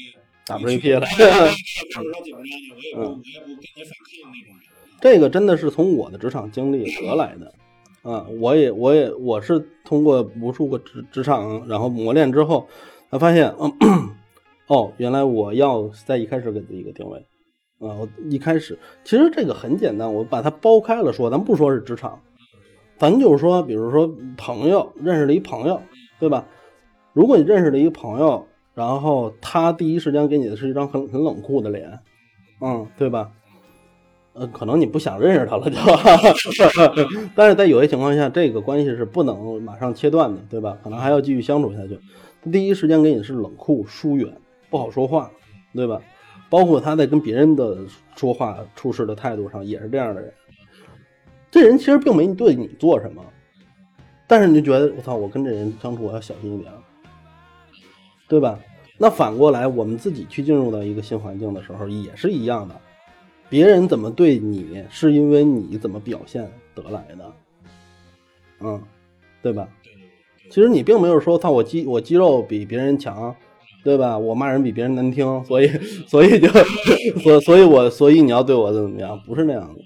[0.50, 1.00] 打不出一屁来。
[1.00, 1.46] 或者说
[1.94, 4.66] 怎么着的，我也不我也不跟你反抗那种人。
[5.00, 7.54] 这个真的是从我的职场经历得来的，
[8.02, 12.68] 啊，我也我也我是通过无数个职职场，然后磨练之后，
[13.10, 13.72] 才发现，嗯，
[14.68, 17.18] 哦，原来我要在一开始给自己一个定位，
[17.80, 22.20] 啊，我一开始其实这个很简单，我把它剥开了说，咱不说是职场，
[22.98, 25.82] 咱就是说，比如说朋友认识了一朋友，
[26.20, 26.46] 对吧？
[27.14, 28.46] 如果你认识了一个朋友，
[28.80, 32.00] 然后他第一时间给你的是一张很很冷酷的脸，
[32.62, 33.30] 嗯，对吧？
[34.32, 35.76] 呃，可能你不想认识他了就，
[37.36, 40.78] 但是在有些情况下，这个关系是不能马上切断的，对吧？
[40.82, 42.00] 可能还要继续相处下去。
[42.42, 44.34] 他第一时间给你是冷酷、疏远、
[44.70, 45.30] 不好说话，
[45.74, 46.02] 对吧？
[46.50, 47.80] 包括他在跟别人的
[48.16, 50.34] 说话、处事的态度上也是这样的人。
[51.52, 53.22] 这人其实并没对你做什么，
[54.26, 56.72] 但是你就觉得我操，我跟这人相处我要小心一点，
[58.30, 58.58] 对吧？
[59.02, 62.76] 那反过来，我们自己去进入到一个新环境的时候，也是一样的。
[63.50, 67.34] 别人怎么对你，是因为你怎么表现得来的，
[68.60, 68.80] 嗯，
[69.42, 69.68] 对吧？
[70.52, 73.34] 其实你并没有说，操我肌我肌肉比别人强，
[73.84, 74.18] 对吧？
[74.18, 75.68] 我骂人比别人难听，所以
[76.06, 76.50] 所以就
[77.24, 79.82] 所所以我所以你要对我怎么怎么样，不是那样的。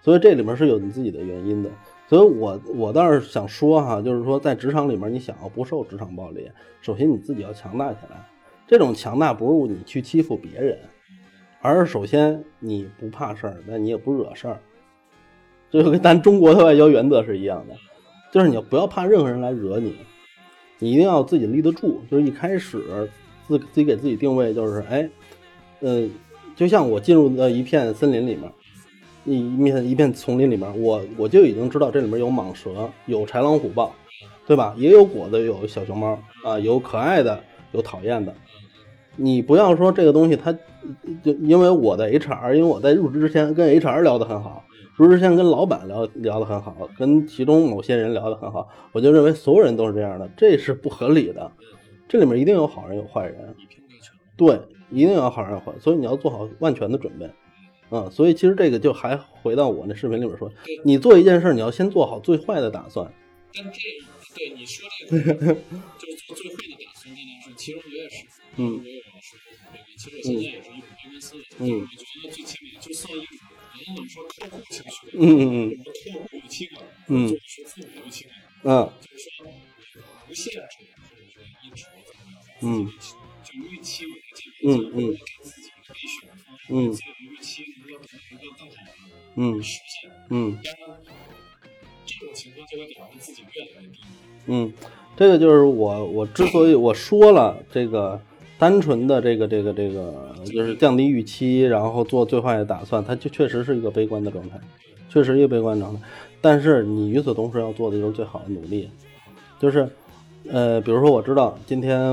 [0.00, 1.68] 所以这里面是有你自己的原因的。
[2.06, 6.48] 所以我我倒是想说哈，就是说在职场里面，你想要不受职场暴力，
[6.80, 8.24] 首先你自己要强大起来。
[8.66, 10.78] 这种强大不是你去欺负别人，
[11.60, 14.60] 而是首先你不怕事儿，那你也不惹事儿。
[15.70, 17.74] 这就跟咱中国的外交原则是一样的，
[18.32, 19.96] 就是你不要怕任何人来惹你，
[20.78, 22.00] 你一定要自己立得住。
[22.10, 23.10] 就是一开始
[23.46, 25.10] 自自己给自己定位就是，哎，
[25.80, 26.08] 呃，
[26.54, 28.50] 就像我进入到一片森林里面，
[29.24, 33.92] 一一片一片丛林里面，我我就已经知道这里面有蟒蛇，有豺狼虎豹，
[34.46, 34.74] 对吧？
[34.78, 37.42] 也有果子，有小熊猫啊，有可爱的，
[37.72, 38.32] 有讨厌的。
[39.16, 40.52] 你不要说这个东西，它
[41.22, 44.64] 就因为我在 HR，因为我在入职之前跟 HR 聊得很好，
[44.96, 51.50] 入职之前跟老板聊聊得很好，跟其中某些人聊得很好，我就认为所有人都是这样的，这是不合理的。
[52.06, 53.54] 这里面一定有好人有坏人，
[54.36, 54.60] 对，
[54.90, 57.28] 一定有好人有坏，所以你要做好万全的准备。
[57.90, 60.50] 嗯，所以其实这个就还回到我那视频里面说，
[60.84, 63.10] 你做一件事，你要先做好最坏的打算。
[63.54, 63.78] 但这
[64.34, 69.38] 对你说这个就是做最坏的打算这件事，其实我也是，嗯我也是，
[69.96, 71.80] 其实我现在也是一种公司，嗯。
[71.80, 73.38] 我觉得最起码就算一种，
[73.72, 75.56] 人老说客户情绪，嗯嗯嗯。
[75.62, 77.28] 我们客户预期感，嗯。
[77.28, 79.46] 做的是父母预期感，嗯就是说
[80.28, 80.60] 无限制
[81.08, 82.92] 或者说一直怎么样，嗯。
[83.44, 84.96] 就预期为这个嗯嗯。
[85.14, 86.92] 给自己一个备选的方式，嗯。
[86.92, 88.76] 自己的预期能够得到一个更好
[89.08, 89.62] 的嗯。
[89.62, 90.60] 实现，嗯。
[90.62, 91.00] 当然
[92.04, 93.98] 这种情况就会导致自己越来越低。
[94.46, 94.70] 嗯，
[95.16, 98.20] 这个就是我我之所以 我说了这个
[98.64, 104.58] 单纯的这个这个这个就是降低预期，然后做最坏的打算，它就确实是一个悲观的状态，
[105.10, 106.00] 确实一个悲观状态。
[106.40, 108.88] 但是你与此同时要做的就是最好的努力，
[109.58, 109.86] 就是
[110.50, 112.10] 呃，比如说我知道今天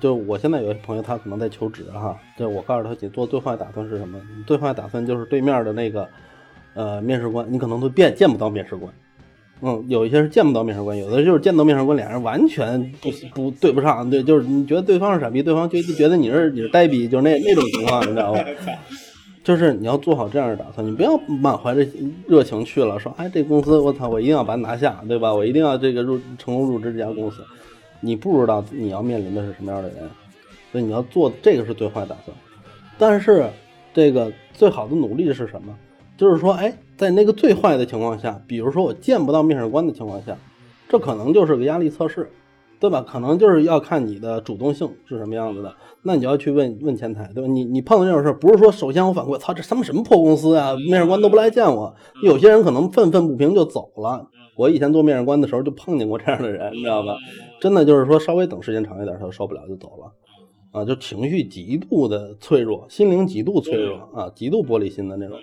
[0.00, 4.20] 就我现在有些朋友他可能在求职哈，就我告诉他你做最坏打算是什么？
[4.48, 6.08] 最坏打算就是对面的那个
[6.74, 8.92] 呃面试官，你可能都见见不到面试官。
[9.60, 18.40] 嗯，有一些是见不到面试官，有的就是见到面试官，俩人完全不不对不上，对，就是你觉得对方是傻逼，对方觉得觉得你是你是呆逼，就是那那种情况，你知道吗？
[19.44, 21.86] 就是你要做好这样的打算，你不要满怀着
[22.26, 25.32] 热情去了，说哎这公司我操我一定要把它拿下，对吧？
[25.34, 27.44] 我一定要这个入成功入职这家公司，
[28.00, 29.98] 你不知道你要面临的是什么样的人，
[30.72, 32.36] 所以你要做这个是最坏打算。
[32.98, 33.46] 但是
[33.92, 35.76] 这个最好的努力是什么？
[36.16, 40.36] 就是说，哎，在那个最坏的情况下，比如说我见不到面试官的情况下，
[40.88, 42.30] 这可能就是个压力测试，
[42.78, 43.02] 对吧？
[43.02, 45.74] 可能就是要看你的主动性是什么样子的。
[46.02, 47.48] 那你就要去问问前台，对吧？
[47.50, 51.94] 你你碰到这种事儿，不是说首先我反馈，操，这他妈什么破公司啊，面试官都不来见我。
[52.22, 54.28] 有些人可能愤愤不平就走了。
[54.56, 57.16] 我以前做面试官的时候就碰见过这样的人，你知道吧？
[57.60, 60.12] 真的就是说，稍微等时间长一点，他就受不了就走了。
[60.70, 65.38] 啊，就情绪极度的脆弱，心灵极度脆弱啊，极度玻璃心的那种。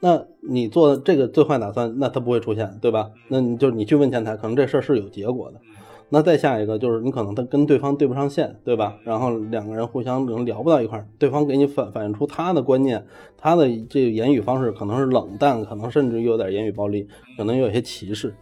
[0.00, 3.10] 那你做这个最坏打算，那他不会出现，对吧？
[3.28, 5.60] 那你就你去问前台，可能这事儿是有结果的。
[6.08, 8.96] 那再下一个就是你可能他跟对方对不上线，对吧？
[9.02, 13.04] 然后两个人互相可能聊不到一块儿，对方给你反反映出他的观念，
[13.36, 18.32] 他的这个言语方式可能是冷淡，可能甚至有点言语暴力，可能有些歧视。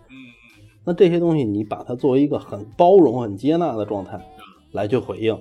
[0.85, 4.21] 那这些东西你把它作为一个很包容、很接纳的状态
[4.73, 5.35] 来去回应，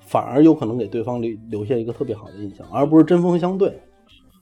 [0.00, 3.78] 反而有可能给对方留留下一个特别好的印象，而不是针锋相对。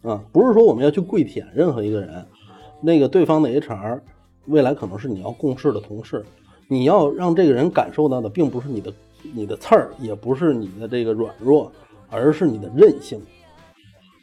[0.03, 2.25] 啊，不是说我们要去跪舔任何一个人，
[2.81, 4.01] 那个对方的 HR
[4.47, 6.25] 未来可能是你要共事的同事，
[6.69, 8.93] 你要让这个人感受到的并不是你的
[9.35, 11.71] 你的刺儿，也不是你的这个软弱，
[12.09, 13.21] 而是你的韧性。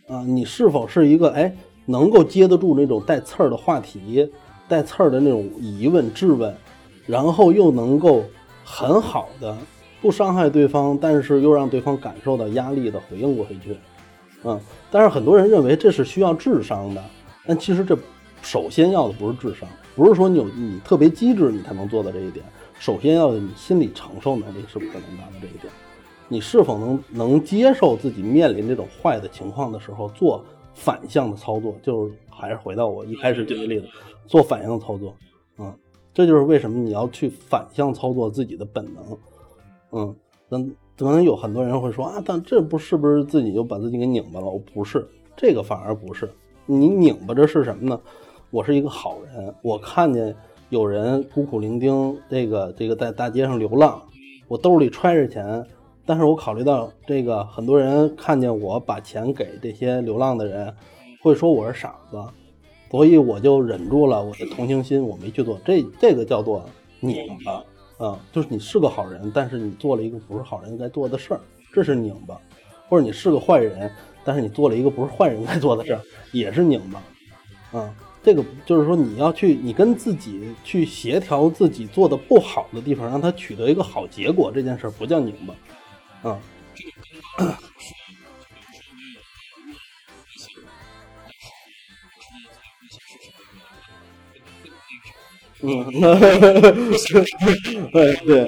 [0.07, 1.53] 啊，你是否是一个哎
[1.85, 4.31] 能够接得住那种带刺儿的话题，
[4.67, 6.55] 带刺儿的那种疑问质问，
[7.05, 8.23] 然后又能够
[8.63, 9.55] 很好的
[10.01, 13.75] 不伤害对方，但是又让对方感受到压力的回应过回去。
[14.43, 14.59] 嗯，
[14.95, 17.03] 但是很多人认为这是需要智商的，
[17.45, 17.97] 但其实这
[18.41, 22.45] 首先要的不是智商，不是说你有你特别机智你才能做到这一点，
[22.79, 25.65] 首先要的你心理承受能力是不是能达到这一点，
[26.29, 30.41] 你是否能能接受自己面临这种坏的情况的时候做
[30.73, 33.87] 反向的操作，就是还是回到我一开始举的例子，
[34.27, 35.13] 做反向操作，
[35.57, 35.77] 嗯，
[36.13, 39.17] 这就是为什么你要去反向操作自己的本能，
[39.91, 40.15] 嗯，
[40.47, 40.65] 那。
[40.97, 44.45] 可能有很多人会说啊，但这不是不是自己就把自己给拧巴了？
[44.45, 46.29] 我不是，这个反而不是。
[46.65, 47.99] 你拧巴着是什么呢？
[48.49, 50.33] 我是一个好人，我看见
[50.69, 54.01] 有人孤苦伶仃，这个这个在大街上流浪，
[54.47, 55.65] 我兜里揣着钱，
[56.05, 60.73] 但是我考虑到这个很多人看见我把钱给这些流浪的人，
[61.21, 62.17] 会说我是傻子，
[62.89, 65.59] 所以我就忍住了我的同情心，我没去做。
[65.65, 66.63] 这这个叫做
[67.01, 67.61] 拧巴。
[67.97, 71.39] 啊，就是你是个好人，但是你做了一个不是好人应该做的事儿，
[71.73, 72.35] 这是拧巴；
[72.89, 73.89] 或者你是个坏人，
[74.23, 77.79] 但是你做了一个不是坏人该做的事儿，也是拧巴。
[77.79, 86.29] 啊，这个就是说你要去，你跟自己去协调自己做的不好的地方，让他取得一个好结果，这件事儿不叫拧巴。
[86.29, 86.39] 啊。
[95.65, 98.47] 嗯那呵呵呵呵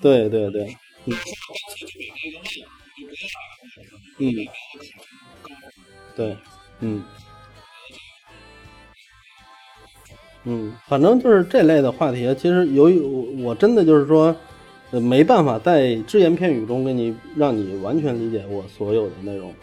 [0.00, 0.50] 对对对。
[0.50, 0.76] 对
[4.18, 4.62] 嗯
[6.16, 6.36] 对
[6.80, 7.02] 嗯
[10.44, 14.34] 嗯反正就是这类的话题其实由于我我真的就是说
[14.90, 19.54] 没办法在只言片语中给你让你完全理解我所有的内容。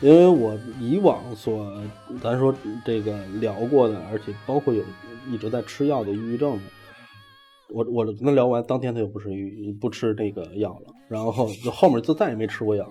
[0.00, 1.72] 因为我以往所
[2.22, 4.82] 咱说这个聊过的，而且包括有
[5.30, 6.62] 一直在吃药的抑郁症的，
[7.70, 12.86] 我我跟他聊完，当天他就不吃抑不吃这个药了，然后就后面就再也没吃过药，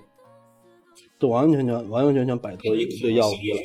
[1.19, 3.61] 就完完全全完完全全摆脱对药物依赖。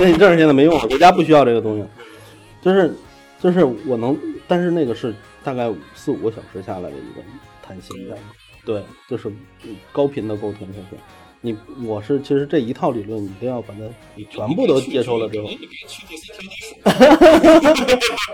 [0.00, 1.84] 那你证儿现在没用了，国家不需要这个东西，
[2.60, 2.92] 就是
[3.40, 7.22] 就是我能，但是那个是大概四五个小时下来的一个
[7.62, 8.18] 谈心的，
[8.66, 9.32] 对，就是
[9.92, 10.96] 高频的沟通下去。
[11.40, 13.80] 你我是其实这一套理论，你都要把它
[14.16, 15.48] 你全部都接受了之后，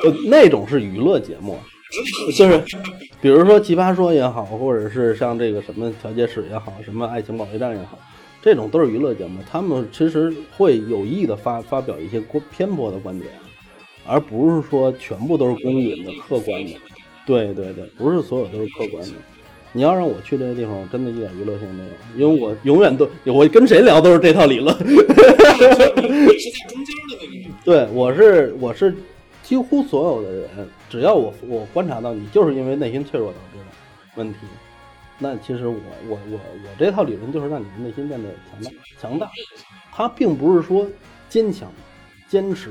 [0.03, 1.59] 呃那种是娱乐节目，
[2.35, 2.65] 就是
[3.21, 7.99] 比如说奇葩说也好，或者是像这个什么调解室也好，什么爱情保卫战也好。
[8.41, 13.31] 这种都是娱乐节目，他们其实会有意的发发表一些过偏颇的观点，
[14.07, 16.73] 而不是说全部都是公允的、客观的。
[17.27, 19.13] 对对对，不是所有都是客观的。
[19.73, 24.77] 你要让我去这些地方，我真的一点娱乐性没有，因为我永远都我跟谁聊都是这套理论。
[24.79, 25.87] 是在
[26.69, 27.55] 中间的那个。
[27.65, 28.95] 对，我是我是
[29.43, 33.65] 几乎所有的人，只要我我观察到你就是因为内心脆弱导致的
[34.17, 34.41] 问题。
[35.19, 35.75] 那其实我
[36.09, 38.71] 我我我这套理论就是让你的内心变得强大
[39.01, 39.31] 强大，
[39.93, 40.87] 它并不是说
[41.29, 41.71] 坚强、
[42.29, 42.71] 坚持，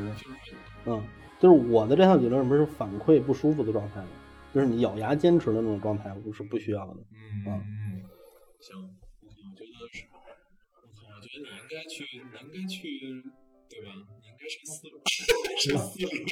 [0.86, 1.02] 嗯，
[1.40, 4.02] 就是我的这套理论不是反馈不舒服的状态，
[4.54, 6.94] 就是你咬牙坚持的那种状态，我是不需要的。
[6.94, 8.04] 嗯嗯，
[8.60, 8.76] 行，
[9.22, 12.82] 我觉得是，我觉得你应该去，你应该去，
[13.70, 13.88] 对吧？
[13.96, 14.94] 你应该上四里，
[15.72, 16.26] 上四里，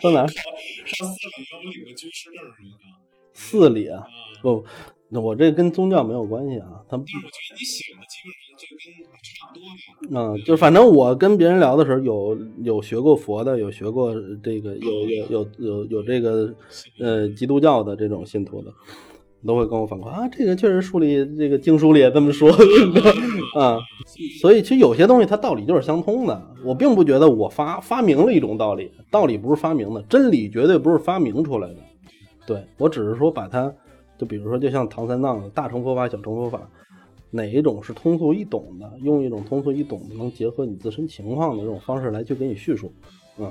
[0.00, 0.26] 上哪？
[0.84, 2.84] 上四里要领个军师证什么的。
[3.32, 4.06] 四里啊，
[4.42, 4.64] 不。
[5.08, 6.96] 那我这跟宗教没有关系啊，他。
[6.96, 8.32] 但是我觉得你写的基本
[10.10, 16.54] 嗯，就反正我跟别人聊的时候，有有学过佛的，有学过这个，有有有有有这个
[17.00, 18.72] 呃基督教的这种信徒的，
[19.46, 22.50] 都会跟我反馈啊，这个确实书里这个经书里也这么说
[23.58, 23.78] 啊。
[24.40, 26.42] 所以其实有些东西它道理就是相通的。
[26.64, 31.76] 我并不觉得我发发明了一种道理，道理不是发明的，真理绝对不是发明出来的。
[32.46, 33.72] 对我只是说把它。
[34.18, 36.70] 就比如说，就像唐三藏的大乘佛法、小乘佛法，
[37.32, 38.92] 哪一种是通俗易懂的？
[39.02, 42.92] 用一种通俗易懂的、能结合你自身情况的这种方式来去给你叙述，
[43.38, 43.50] 嗯。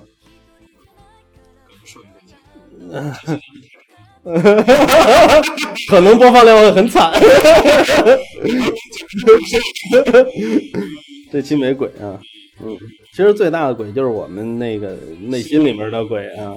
[5.89, 7.11] 可能播放量会很惨。
[11.31, 12.21] 这期没鬼啊，
[12.63, 12.77] 嗯，
[13.13, 16.55] 其实最大的鬼就是我们那个内心里面的鬼啊。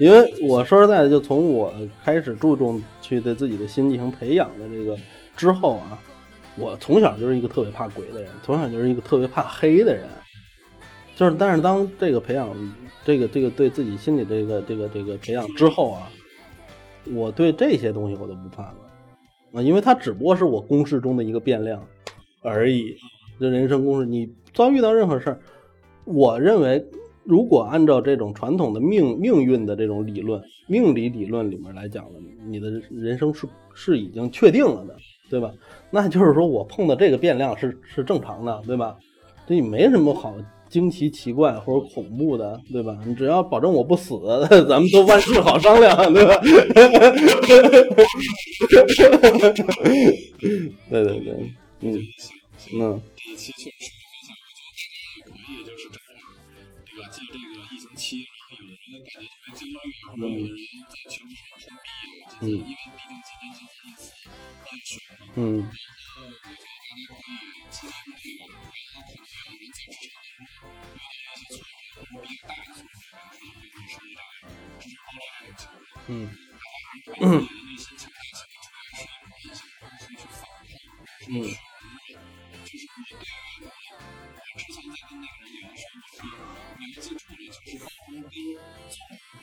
[0.00, 1.72] 因为我说实在的，就从我
[2.04, 4.96] 开始注重去对自己的心进行培养的这个
[5.36, 5.98] 之后啊，
[6.58, 10.04] 我从小就是一个特别怕鬼的人，从小就是一个特别怕黑的人。
[11.16, 12.48] 就是，但是当这个培养，
[13.04, 16.10] 这个这个对自己心理这个这个这个培养之后啊，
[17.12, 18.76] 我对这些东西我都不怕了
[19.52, 21.84] 啊，因为它只不过是我公式中的一个变量
[22.42, 22.96] 而已。
[23.40, 25.40] 这人生公式，你遭遇到任何事儿，
[26.04, 26.84] 我认为。
[27.24, 34.96] 如果按照这种传统的命命运的这种理论、命理理论里面来讲了，你的人生是是已经确定了的，
[35.30, 35.50] 对吧？
[35.90, 38.96] 那就是说我碰的这个变量是是正常的，对吧？
[39.46, 40.34] 这也没什么好
[40.68, 42.98] 惊奇、奇怪或者恐怖的，对吧？
[43.06, 44.18] 你只要保证我不死，
[44.68, 46.38] 咱们都万事好商量，对吧？
[50.90, 51.98] 对对对，嗯
[52.74, 53.00] 嗯。
[60.10, 60.30] 因为
[62.80, 63.46] 毕竟今年
[64.68, 65.42] 住了，就
[66.86, 67.88] 是沟通跟做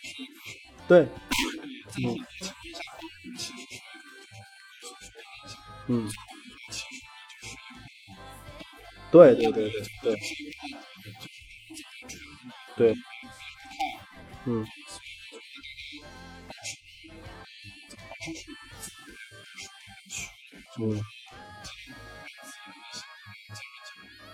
[0.01, 0.45] 是一个。
[0.87, 1.07] 对，
[1.97, 2.05] 嗯，
[9.15, 10.15] 对对对对对，
[12.75, 12.95] 对，
[14.45, 14.65] 嗯，
[20.81, 20.99] 嗯，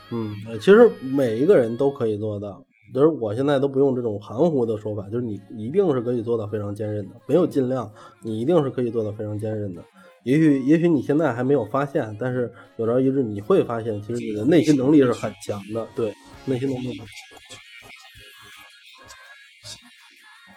[0.10, 2.64] 嗯，其实每一个人都可以做到。
[2.92, 9.86] 就是我现在都不用这种含糊的说法，就是你一定是可以做到非常坚韧的，没有尽量，你一定是可以做到非常坚韧的。
[10.24, 15.88] 也许也许你现在还没有发现，但是有朝一日你会发现，其实你的内心能力是很强的。
[15.96, 16.14] 对，
[16.46, 17.02] 内心能力。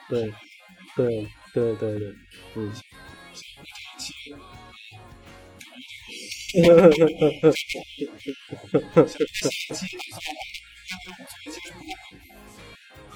[0.09, 0.31] 对
[0.97, 2.15] 对对对对。
[2.57, 2.73] 嗯。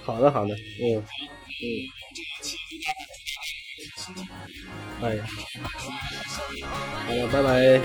[0.02, 1.04] 好的好的，嗯嗯。
[5.00, 5.16] 哎，
[7.06, 7.80] 好了，拜拜。